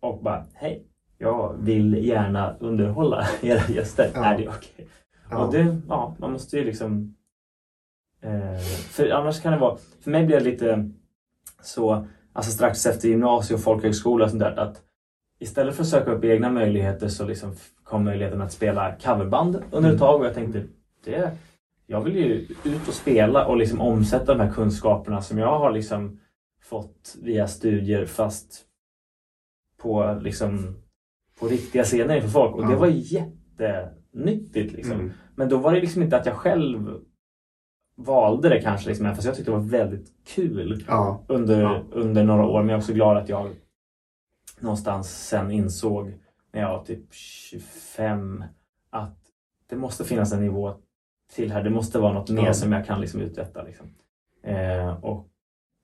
[0.00, 0.82] Och bara, hej,
[1.18, 4.10] jag vill gärna underhålla era gäster.
[4.14, 4.24] Ja.
[4.24, 4.88] Är det okej?
[5.30, 7.14] ja, Och det, ja, man måste ju liksom...
[8.22, 8.58] Eh,
[8.90, 9.78] för annars kan det vara...
[10.00, 10.90] För mig blir det lite
[11.62, 14.82] så, alltså strax efter gymnasium och folkhögskola och sånt där, att
[15.40, 17.54] istället för att söka upp egna möjligheter så liksom
[17.84, 19.98] kom möjligheten att spela coverband under ett Mm.
[19.98, 20.62] tag och jag tänkte,
[21.04, 21.30] det,
[21.86, 22.32] jag vill ju
[22.64, 26.20] ut och spela och liksom omsätta de här kunskaperna som jag har liksom
[26.62, 28.64] fått via studier fast
[29.82, 30.76] på liksom
[31.40, 34.92] på riktiga scener inför folk och det var jättenyttigt liksom.
[35.00, 37.00] mm, Men då var det liksom inte att jag själv
[38.00, 41.82] valde det kanske, liksom, fast jag tyckte det var väldigt kul ja, under, Ja.
[41.92, 42.58] under några år.
[42.60, 43.50] Men jag är också glad att jag
[44.60, 46.12] någonstans sen insåg
[46.52, 48.44] när jag var typ 25
[48.90, 49.16] att
[49.68, 50.74] det måste finnas en nivå
[51.34, 51.62] till här.
[51.62, 52.54] Det måste vara något mer Ja.
[52.54, 53.62] som jag kan liksom uträtta.
[53.62, 53.86] Liksom.
[54.42, 55.28] Eh, och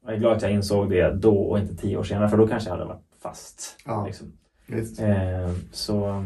[0.05, 2.47] jag är glad att jag insåg det då och inte tio år senare för då
[2.49, 3.77] kanske jag hade varit fast.
[3.87, 4.07] Ja.
[4.07, 4.33] Liksom.
[4.99, 6.25] Eh, så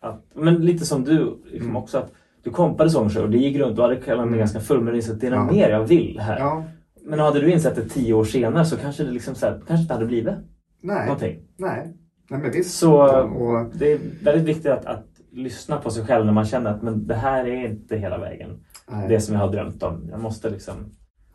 [0.00, 1.76] att, men lite som du liksom Mm.
[1.76, 2.12] också att
[2.46, 3.76] du kompade sånger och det gick runt.
[3.76, 4.38] Du hade kalendern Mm.
[4.38, 5.50] ganska full men du insåg att det är Ja.
[5.52, 6.38] mer jag vill här.
[6.38, 6.64] Ja,
[7.04, 9.82] Men hade du insett det tio år senare så kanske det liksom så här, kanske
[9.82, 10.34] inte hade blivit
[10.82, 11.38] nej, någonting.
[11.56, 11.92] nej.
[12.30, 12.78] Nej, men visst.
[12.78, 16.70] Så Och, det är väldigt viktigt att, att lyssna på sig själv när man känner
[16.70, 18.50] att men det här är inte hela vägen.
[18.90, 19.08] nej.
[19.08, 20.08] Det som jag har drömt om.
[20.10, 20.74] Jag måste liksom...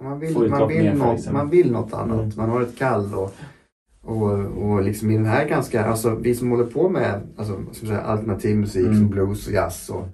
[0.01, 1.34] Man vill, Få man, vill något, liksom.
[1.34, 2.20] man vill något annat.
[2.20, 2.32] Mm.
[2.38, 3.34] Man har ett kall och,
[4.01, 4.32] och,
[4.72, 8.55] och liksom i den här ganska, alltså vi som håller på med alltså, säga, alternativ
[8.57, 8.97] musik Mm.
[8.97, 10.07] som blues och jazz och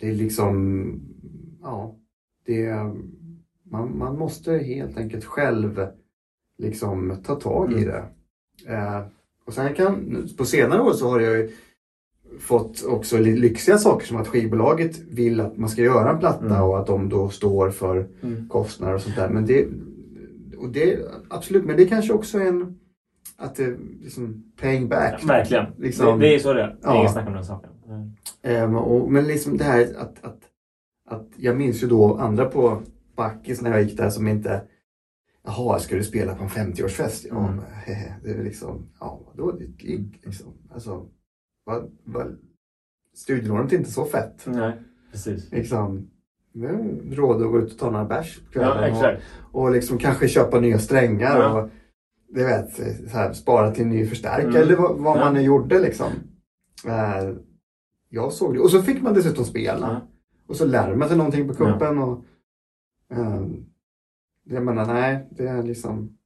[0.00, 1.00] det är liksom,
[1.62, 1.94] ja,
[2.46, 2.72] det
[3.70, 5.86] man, man måste helt enkelt själv
[6.58, 7.88] liksom ta tag i Mm.
[7.88, 8.04] det.
[8.74, 9.00] Eh,
[9.46, 11.50] och sen kan, på senare år så har jag ju
[12.38, 16.62] fått också lyxiga saker som att skivbolaget vill att man ska göra en platta Mm.
[16.62, 18.48] och att de då står för Mm.
[18.48, 19.28] kostnader och sånt där.
[19.28, 19.66] Men det,
[20.58, 22.78] och det, absolut, men det kanske också är en,
[23.36, 25.24] att det liksom paying back.
[25.24, 25.66] Verkligen.
[25.78, 26.66] Liksom- det, det är så det är.
[26.66, 26.98] Det är Ja.
[26.98, 27.70] inget snack om den saken.
[27.88, 28.76] Mm.
[28.76, 30.40] Och, men liksom det här att, att,
[31.08, 32.82] att jag minns ju då andra på
[33.16, 34.62] Backis när jag gick där som inte
[35.44, 37.26] Jaha, ska du spela på en 50-årsfest?
[37.30, 37.60] Ja, Mm.
[38.24, 40.46] det är liksom, ja, då det ett gig liksom.
[40.74, 41.06] Alltså,
[41.64, 42.38] vad, vad,
[43.14, 44.42] studielånet är inte så fett.
[44.46, 44.72] Nej,
[45.12, 45.52] precis.
[45.52, 46.10] Liksom,
[47.10, 49.22] råd att gå ut och ta några bärs på kvällen Ja, och, exakt.
[49.52, 51.62] och liksom kanske köpa nya strängar Ja.
[51.62, 51.68] och
[52.28, 52.74] du vet,
[53.10, 54.62] så här, spara till en ny förstärkare Mm.
[54.62, 55.24] eller vad, vad Ja.
[55.24, 56.12] man nu gjorde liksom.
[56.86, 57.30] Eh,
[58.08, 58.60] jag såg det.
[58.60, 59.86] Och så fick man dessutom spela.
[59.92, 60.00] Ja.
[60.46, 61.98] Och så lär man sig någonting på kuppen.
[61.98, 62.24] Och,
[63.12, 63.42] eh,
[64.44, 66.16] jag menar, nej, det är liksom...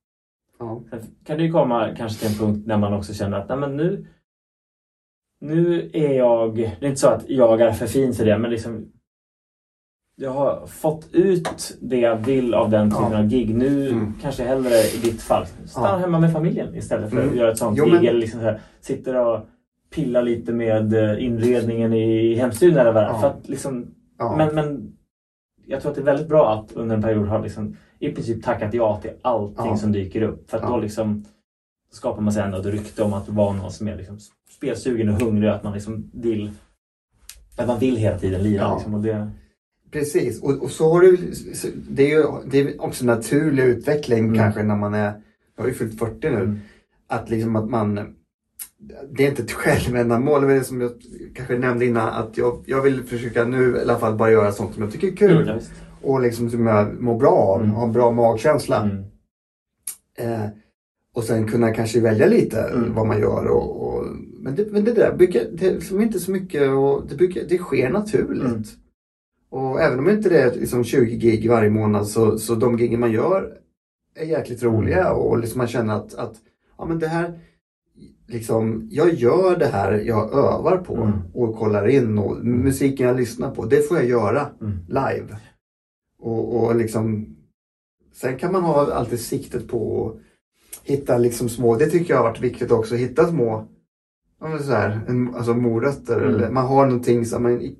[0.59, 0.83] Ja.
[1.25, 3.77] Kan det ju komma kanske till en punkt när man också känner att nej, men
[3.77, 4.07] nu,
[5.41, 6.55] nu är jag...
[6.57, 8.93] Det är inte så att jag är för fin för det, men liksom
[10.17, 13.19] jag har fått ut det jag vill av den typen Ja.
[13.19, 13.55] av gig.
[13.55, 14.13] Nu Mm.
[14.23, 15.97] kanske hellre i ditt fall stanna Ja.
[15.97, 17.37] hemma med familjen istället för att Mm.
[17.37, 17.93] göra ett sånt Jo, gig.
[17.95, 19.41] men- Eller liksom så här, sitter och
[19.91, 23.13] pillar lite med eh, inredningen i hemstudion eller vad det är.
[23.13, 23.21] Ja.
[23.21, 23.87] För att liksom,
[24.19, 24.37] Ja.
[24.37, 24.93] men, men
[25.67, 28.45] jag tror att det är väldigt bra att under en period ha liksom, i princip
[28.45, 29.77] tackat ja till allting Ja.
[29.77, 30.51] som dyker upp.
[30.51, 31.25] För att då liksom
[31.93, 34.19] skapar man sig ändå ett rykte om att vara någon som är liksom
[34.51, 35.49] spelsugen och hungrig.
[35.49, 36.51] Att man liksom vill
[37.57, 38.61] att man vill hela tiden lira.
[38.63, 38.75] Ja.
[38.75, 39.31] Liksom, och det,
[39.93, 41.17] Precis, och, och så har du
[41.91, 44.35] det är ju det är också naturlig utveckling Mm.
[44.39, 45.13] kanske när man är,
[45.57, 46.59] jag har ju fyllt 40 nu, Mm.
[47.07, 48.15] att liksom att man
[49.11, 50.91] det är inte ett självändamål, det är som jag
[51.35, 54.75] kanske nämnde innan, att jag, jag vill försöka nu i alla fall bara göra sånt
[54.75, 55.61] som jag tycker är kul Mm,
[56.03, 57.75] och liksom som jag mår bra av, Mm.
[57.75, 58.83] har en bra magkänsla.
[58.83, 59.05] Mm.
[60.19, 60.49] Eh,
[61.15, 62.95] och sen kunna kanske välja lite Mm.
[62.95, 63.47] vad man gör.
[63.47, 64.07] Och, och,
[64.41, 67.45] men, det, men det där bygger, det är liksom inte så mycket och det, bygger,
[67.49, 68.45] det sker naturligt.
[68.45, 68.63] Mm.
[69.51, 73.01] Och även om inte det är liksom 20 gig varje månad så, så de giggen
[73.01, 73.53] man gör
[74.17, 75.17] är jäkligt roliga Mm.
[75.19, 76.35] och liksom man känner att, att
[76.79, 77.41] ja, men det här
[78.31, 81.13] liksom, jag gör det här jag övar på Mm.
[81.35, 84.73] och kollar in och musiken jag lyssnar på, det får jag göra Mm.
[84.89, 85.37] live.
[86.19, 87.37] Och, och liksom,
[88.13, 92.29] sen kan man ha alltid siktet på att hitta liksom små, det tycker jag har
[92.31, 93.67] varit viktigt också, hitta små
[94.61, 96.35] så här, en, alltså morötter Mm.
[96.35, 97.77] eller man har någonting som man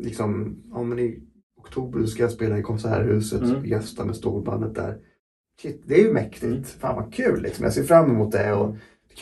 [0.00, 1.18] liksom, ja men i
[1.60, 3.64] oktober ska jag spela i Konserthuset, Mm.
[3.66, 4.98] gästa med storbandet där.
[5.62, 6.44] Shit, det är ju mäktigt.
[6.44, 6.62] Mm.
[6.64, 7.64] Fan vad kul liksom.
[7.64, 8.52] Jag ser fram emot det.
[8.52, 8.76] Och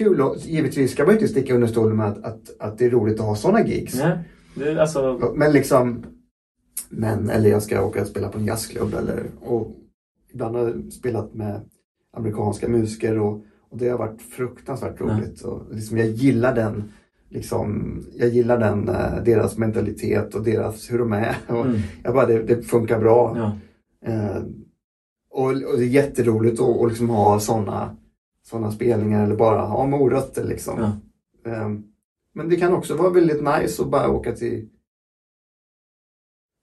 [0.05, 2.87] kul och givetvis ska man ju inte sticka under stolen med att, att, att det
[2.87, 3.95] är roligt att ha sådana gigs.
[3.95, 4.19] Nej,
[4.55, 6.05] det, alltså, Men liksom,
[6.89, 9.77] men, eller jag ska åka och spela på en jazzklubb eller, och
[10.33, 11.61] ibland har jag spelat med
[12.17, 15.43] amerikanska musiker och, och det har varit fruktansvärt roligt.
[15.43, 16.93] Och liksom jag gillar den,
[17.29, 21.37] liksom, jag gillar den, eh, deras mentalitet och deras, hur de är.
[21.47, 23.37] Och mm, jag bara, det, det funkar bra.
[23.37, 23.57] ja.
[24.13, 24.43] Eh,
[25.31, 27.97] och, och det är jätteroligt att, att liksom ha sådana
[28.51, 30.79] såna spelningar eller bara ha morötter liksom.
[31.45, 31.51] Ja.
[31.53, 31.69] Eh,
[32.35, 34.69] men det kan också vara väldigt nice att bara åka till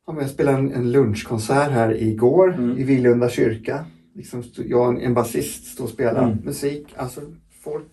[0.07, 2.77] ja, Jag spelade en, en lunchkonsert här igår Mm.
[2.77, 3.85] i Vilunda kyrka.
[4.13, 6.37] Liksom, jag och en basist stod och spelade Mm.
[6.45, 6.93] musik.
[6.95, 7.21] Alltså
[7.63, 7.87] folk,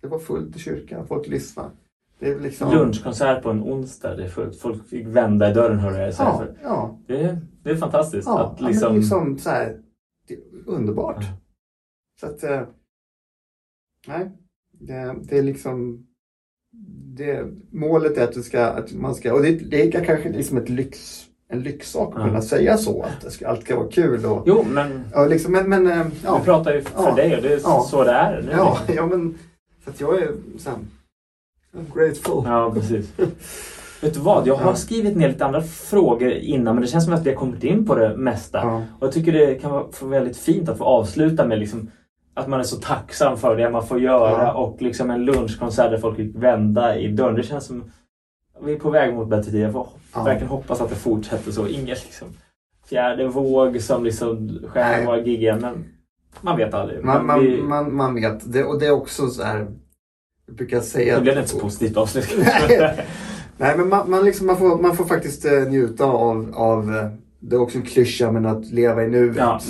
[0.00, 1.70] det var fullt i kyrkan, folk lyssnade.
[2.18, 4.16] Det är liksom, Lunchkonsert på en onsdag.
[4.16, 4.56] Det är fullt.
[4.60, 6.08] Folk fick vända i dörren hörde jag.
[6.18, 8.26] Ja, För ja, Det, är- det är fantastiskt.
[8.26, 9.80] ja, att ja, men liksom, liksom så här,
[10.28, 11.16] det är underbart.
[11.20, 11.36] Ja.
[12.20, 12.62] Så att, eh,
[14.08, 14.30] nej,
[14.80, 16.06] det, det är liksom,
[17.16, 20.56] det, målet är att, det ska, att man ska, och det, det är kanske liksom
[20.58, 22.26] ett lyx, en lyxsak att Ja.
[22.26, 25.52] kunna säga så, att det ska, allt ska vara kul och, Jo, men ja, liksom,
[25.52, 27.14] men, men eh, vi ja, pratar ju för Ja.
[27.14, 27.86] dig och det är Ja.
[27.90, 28.50] så det är nu.
[28.52, 29.34] ja, ja, men
[29.84, 30.78] Så att jag är så här,
[31.76, 32.42] I'm grateful.
[32.44, 33.12] Ja, precis.
[34.02, 34.46] Vet du vad?
[34.46, 37.36] Jag har skrivit ner lite andra frågor innan men det känns som att vi har
[37.36, 38.66] kommit in på det mesta.
[38.98, 41.90] Och jag tycker det kan vara väldigt fint att få avsluta med liksom
[42.38, 44.52] att man är så tacksam för det man får göra Ja.
[44.52, 47.34] och liksom en lunchkonsert där folk fick vända i dörren.
[47.34, 47.90] Det känns som
[48.62, 49.64] vi är på väg mot bättre tider.
[49.64, 50.22] Jag får Ja.
[50.22, 51.66] verkligen hoppas att det fortsätter så.
[51.66, 52.28] Inget liksom
[52.88, 55.58] fjärde våg som liksom skär våra gig igen.
[55.60, 55.84] Men
[56.40, 57.04] man vet aldrig.
[57.04, 58.52] Man, Men vi, man, man, man vet.
[58.52, 59.66] Det, och det är också så här.
[60.46, 61.14] Jag brukar säga...
[61.14, 62.28] det blev inte så positivt avslut.
[62.38, 63.06] Nej.
[63.56, 67.08] Nej, men man, man, liksom, man, får, man får faktiskt eh, njuta av, av eh,
[67.40, 69.36] det är också en klyscha men att leva i nuet.
[69.36, 69.60] ja,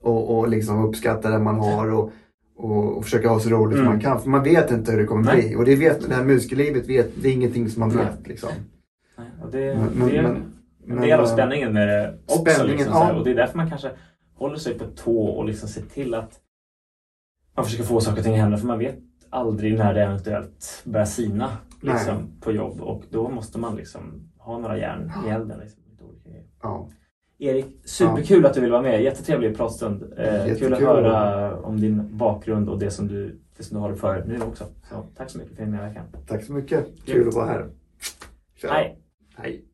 [0.00, 2.12] och, och liksom uppskatta det man har och,
[2.56, 3.88] och, och försöka ha så roligt Mm.
[3.90, 4.20] man kan.
[4.22, 5.42] För man vet inte hur det kommer Nej.
[5.48, 5.56] bli.
[5.56, 8.26] Och det vet det här musikerlivet, vet, det är ingenting som man vet.
[8.26, 8.48] Liksom.
[9.18, 10.52] Nej, Och det, Men- men- det är men-
[10.88, 12.38] en del av men, spänningen med det också.
[12.38, 13.12] spänningen, liksom, ja.
[13.18, 13.90] Och det är därför man kanske
[14.34, 16.40] håller sig på tå och liksom ser till att
[17.56, 18.56] man försöker få saker och ting att hända.
[18.58, 18.98] För man vet
[19.30, 21.50] aldrig när det eventuellt börjar sina
[21.80, 22.80] liksom, på jobb.
[22.80, 24.02] Och då måste man liksom
[24.38, 25.58] ha några järn i elden.
[25.60, 25.82] Liksom.
[26.62, 26.88] Ja.
[27.40, 29.02] Erik, superkul att du vill vara med.
[29.02, 30.12] Jättetrevlig pratstund.
[30.16, 33.94] Eh, kul att höra om din bakgrund och det som du, det som du har
[33.94, 34.64] för nu också.
[34.90, 36.04] Så, tack så mycket för din medverkan.
[36.26, 36.86] Tack så mycket.
[37.06, 37.66] Kul att vara här.
[38.56, 38.68] Tja.
[38.72, 38.98] Hej!
[39.36, 39.64] Hej.